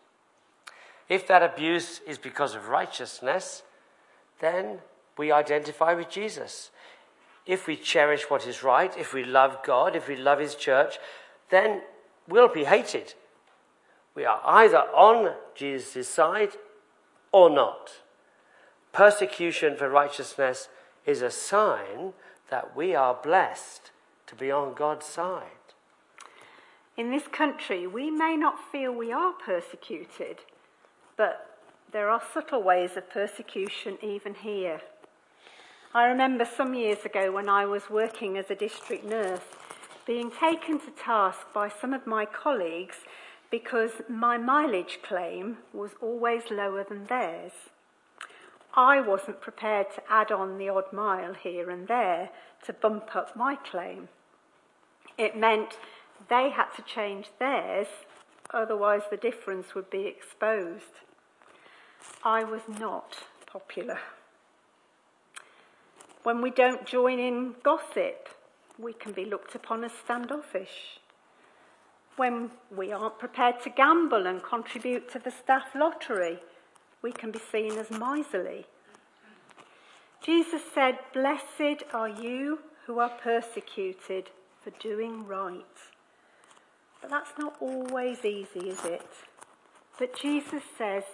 If 1.08 1.26
that 1.26 1.42
abuse 1.42 2.00
is 2.06 2.18
because 2.18 2.54
of 2.54 2.68
righteousness, 2.68 3.62
then 4.40 4.78
we 5.16 5.30
identify 5.30 5.94
with 5.94 6.10
Jesus. 6.10 6.70
If 7.44 7.66
we 7.66 7.76
cherish 7.76 8.30
what 8.30 8.46
is 8.46 8.62
right, 8.62 8.96
if 8.96 9.12
we 9.12 9.24
love 9.24 9.58
God, 9.64 9.96
if 9.96 10.08
we 10.08 10.16
love 10.16 10.38
His 10.38 10.54
church, 10.54 10.98
then 11.52 11.82
we'll 12.26 12.48
be 12.48 12.64
hated. 12.64 13.12
We 14.14 14.24
are 14.24 14.40
either 14.42 14.78
on 14.78 15.34
Jesus' 15.54 16.08
side 16.08 16.52
or 17.30 17.50
not. 17.50 18.00
Persecution 18.92 19.76
for 19.76 19.88
righteousness 19.90 20.68
is 21.04 21.20
a 21.20 21.30
sign 21.30 22.14
that 22.48 22.74
we 22.74 22.94
are 22.94 23.18
blessed 23.22 23.90
to 24.26 24.34
be 24.34 24.50
on 24.50 24.72
God's 24.72 25.04
side. 25.04 25.74
In 26.96 27.10
this 27.10 27.28
country, 27.28 27.86
we 27.86 28.10
may 28.10 28.34
not 28.34 28.56
feel 28.70 28.90
we 28.90 29.12
are 29.12 29.32
persecuted, 29.32 30.38
but 31.18 31.58
there 31.92 32.08
are 32.08 32.22
subtle 32.32 32.62
ways 32.62 32.96
of 32.96 33.10
persecution 33.10 33.98
even 34.00 34.34
here. 34.34 34.80
I 35.92 36.06
remember 36.06 36.46
some 36.46 36.72
years 36.72 37.04
ago 37.04 37.30
when 37.30 37.50
I 37.50 37.66
was 37.66 37.90
working 37.90 38.38
as 38.38 38.50
a 38.50 38.54
district 38.54 39.04
nurse 39.04 39.42
being 40.06 40.30
taken 40.30 40.80
to 40.80 40.90
task 40.90 41.46
by 41.54 41.68
some 41.68 41.92
of 41.92 42.06
my 42.06 42.24
colleagues 42.24 42.96
because 43.50 44.02
my 44.08 44.38
mileage 44.38 44.98
claim 45.02 45.58
was 45.72 45.90
always 46.00 46.50
lower 46.50 46.84
than 46.84 47.06
theirs. 47.06 47.52
I 48.74 49.00
wasn't 49.00 49.42
prepared 49.42 49.92
to 49.94 50.02
add 50.08 50.32
on 50.32 50.56
the 50.56 50.70
odd 50.70 50.92
mile 50.92 51.34
here 51.34 51.68
and 51.70 51.86
there 51.86 52.30
to 52.64 52.72
bump 52.72 53.14
up 53.14 53.36
my 53.36 53.56
claim. 53.56 54.08
It 55.18 55.36
meant 55.36 55.78
they 56.30 56.50
had 56.50 56.70
to 56.76 56.82
change 56.82 57.28
theirs, 57.38 57.88
otherwise, 58.52 59.02
the 59.10 59.16
difference 59.16 59.74
would 59.74 59.90
be 59.90 60.06
exposed. 60.06 61.00
I 62.24 62.44
was 62.44 62.62
not 62.66 63.18
popular. 63.46 63.98
When 66.22 66.40
we 66.40 66.50
don't 66.50 66.86
join 66.86 67.18
in 67.18 67.56
gossip, 67.62 68.28
we 68.82 68.92
can 68.92 69.12
be 69.12 69.24
looked 69.24 69.54
upon 69.54 69.84
as 69.84 69.92
standoffish. 69.92 70.98
When 72.16 72.50
we 72.74 72.92
aren't 72.92 73.18
prepared 73.18 73.62
to 73.62 73.70
gamble 73.70 74.26
and 74.26 74.42
contribute 74.42 75.10
to 75.12 75.18
the 75.18 75.30
staff 75.30 75.74
lottery, 75.74 76.40
we 77.00 77.12
can 77.12 77.30
be 77.30 77.40
seen 77.50 77.78
as 77.78 77.90
miserly. 77.90 78.66
Jesus 80.22 80.62
said, 80.74 80.98
Blessed 81.14 81.84
are 81.92 82.08
you 82.08 82.60
who 82.86 82.98
are 82.98 83.10
persecuted 83.10 84.30
for 84.62 84.70
doing 84.78 85.26
right. 85.26 85.64
But 87.00 87.10
that's 87.10 87.32
not 87.38 87.56
always 87.60 88.24
easy, 88.24 88.68
is 88.68 88.84
it? 88.84 89.08
But 89.98 90.16
Jesus 90.16 90.62
says, 90.76 91.04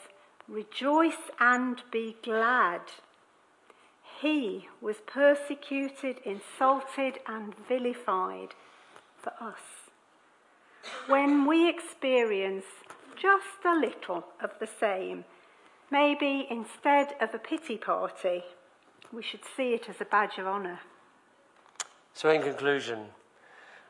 Rejoice 0.47 1.31
and 1.41 1.83
be 1.91 2.17
glad. 2.23 2.81
He 4.21 4.69
was 4.81 4.97
persecuted, 5.07 6.19
insulted, 6.25 7.21
and 7.27 7.55
vilified 7.69 8.55
for 9.17 9.33
us. 9.41 9.91
When 11.07 11.47
we 11.47 11.69
experience 11.69 12.65
just 13.15 13.65
a 13.65 13.75
little 13.75 14.25
of 14.43 14.51
the 14.59 14.67
same, 14.67 15.25
maybe 15.91 16.49
instead 16.51 17.15
of 17.21 17.33
a 17.33 17.39
pity 17.39 17.77
party, 17.77 18.43
we 19.13 19.23
should 19.23 19.45
see 19.57 19.75
it 19.75 19.89
as 19.89 20.01
a 20.01 20.05
badge 20.05 20.39
of 20.39 20.47
honour. 20.47 20.81
So, 22.13 22.31
in 22.31 22.43
conclusion, 22.43 23.07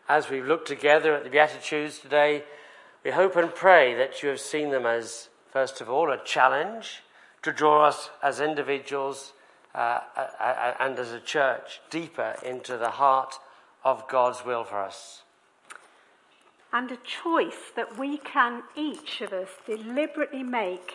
as 0.09 0.29
we've 0.29 0.47
looked 0.47 0.69
together 0.69 1.15
at 1.15 1.25
the 1.25 1.31
Beatitudes 1.31 2.01
today, 2.01 2.45
we 3.03 3.13
hope 3.13 3.37
and 3.37 3.55
pray 3.55 3.95
that 3.95 4.23
you 4.23 4.29
have 4.29 4.41
seen 4.41 4.71
them 4.71 4.85
as, 4.85 5.31
first 5.51 5.81
of 5.81 5.89
all, 5.89 6.11
a 6.13 6.23
challenge 6.23 7.03
to 7.43 7.53
draw 7.53 7.87
us 7.87 8.11
as 8.23 8.41
individuals 8.41 9.33
uh, 9.79 10.01
uh, 10.17 10.27
uh, 10.41 10.75
and 10.81 10.99
as 10.99 11.13
a 11.13 11.21
church 11.21 11.81
deeper 11.89 12.35
into 12.45 12.77
the 12.77 12.91
heart 12.91 13.37
of 13.85 14.09
God's 14.09 14.45
will 14.45 14.65
for 14.65 14.79
us. 14.79 15.23
And 16.73 16.91
a 16.91 16.97
choice 16.97 17.71
that 17.77 17.97
we 17.97 18.19
can, 18.19 18.65
each 18.75 19.21
of 19.21 19.33
us, 19.33 19.51
deliberately 19.67 20.43
make 20.43 20.95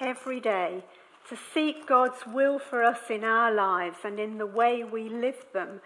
every 0.00 0.40
day 0.40 0.82
to 1.28 1.36
seek 1.54 1.86
God's 1.86 2.26
will 2.26 2.58
for 2.58 2.82
us 2.82 3.08
in 3.08 3.22
our 3.22 3.54
lives 3.54 3.98
and 4.02 4.18
in 4.18 4.38
the 4.38 4.46
way 4.46 4.82
we 4.82 5.08
live 5.08 5.46
them 5.52 5.80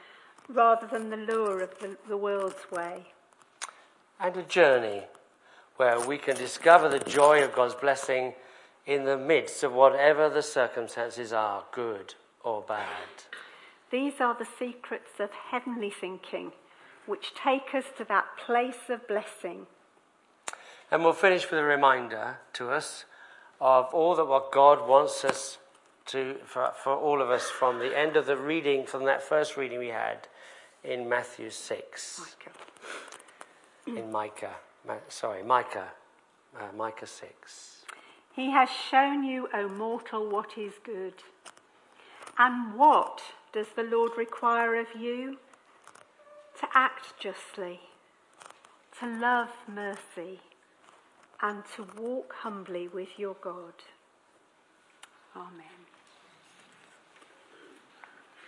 rather 0.48 0.86
than 0.86 1.10
the 1.10 1.18
lure 1.18 1.60
of 1.60 1.78
the, 1.80 1.98
the 2.08 2.16
world's 2.16 2.70
way. 2.72 3.08
And 4.18 4.34
a 4.38 4.42
journey 4.42 5.02
where 5.76 6.00
we 6.00 6.16
can 6.16 6.36
discover 6.36 6.88
the 6.88 6.98
joy 6.98 7.44
of 7.44 7.54
God's 7.54 7.74
blessing 7.74 8.32
in 8.86 9.04
the 9.04 9.18
midst 9.18 9.62
of 9.62 9.74
whatever 9.74 10.30
the 10.30 10.40
circumstances 10.40 11.34
are, 11.34 11.64
good 11.72 12.14
or 12.44 12.62
bad. 12.62 13.08
These 13.90 14.20
are 14.20 14.34
the 14.34 14.46
secrets 14.58 15.18
of 15.18 15.30
heavenly 15.50 15.90
thinking, 15.90 16.52
which 17.06 17.32
take 17.34 17.74
us 17.74 17.84
to 17.96 18.04
that 18.04 18.26
place 18.36 18.88
of 18.88 19.08
blessing. 19.08 19.66
And 20.90 21.02
we'll 21.02 21.12
finish 21.12 21.50
with 21.50 21.60
a 21.60 21.64
reminder 21.64 22.38
to 22.54 22.70
us 22.70 23.04
of 23.60 23.86
all 23.92 24.14
that 24.16 24.26
what 24.26 24.52
God 24.52 24.86
wants 24.86 25.24
us 25.24 25.58
to, 26.06 26.36
for, 26.44 26.72
for 26.82 26.94
all 26.94 27.20
of 27.20 27.30
us 27.30 27.50
from 27.50 27.78
the 27.78 27.96
end 27.96 28.16
of 28.16 28.26
the 28.26 28.36
reading, 28.36 28.86
from 28.86 29.04
that 29.04 29.22
first 29.22 29.56
reading 29.56 29.78
we 29.78 29.88
had 29.88 30.28
in 30.84 31.08
Matthew 31.08 31.50
6. 31.50 32.36
Micah. 33.86 34.00
In 34.00 34.12
Micah. 34.12 34.54
sorry, 35.08 35.42
Micah. 35.42 35.88
Uh, 36.58 36.64
Micah 36.76 37.06
6. 37.06 37.84
He 38.34 38.50
has 38.50 38.68
shown 38.90 39.24
you, 39.24 39.48
O 39.52 39.68
mortal, 39.68 40.28
what 40.30 40.56
is 40.56 40.72
good. 40.84 41.14
And 42.38 42.78
what 42.78 43.20
does 43.52 43.66
the 43.74 43.82
Lord 43.82 44.12
require 44.16 44.76
of 44.76 44.86
you? 44.98 45.38
To 46.60 46.68
act 46.74 47.18
justly, 47.18 47.80
to 49.00 49.06
love 49.06 49.50
mercy, 49.66 50.40
and 51.42 51.64
to 51.76 51.86
walk 51.96 52.34
humbly 52.40 52.88
with 52.88 53.18
your 53.18 53.36
God. 53.40 53.74
Amen. 55.36 55.87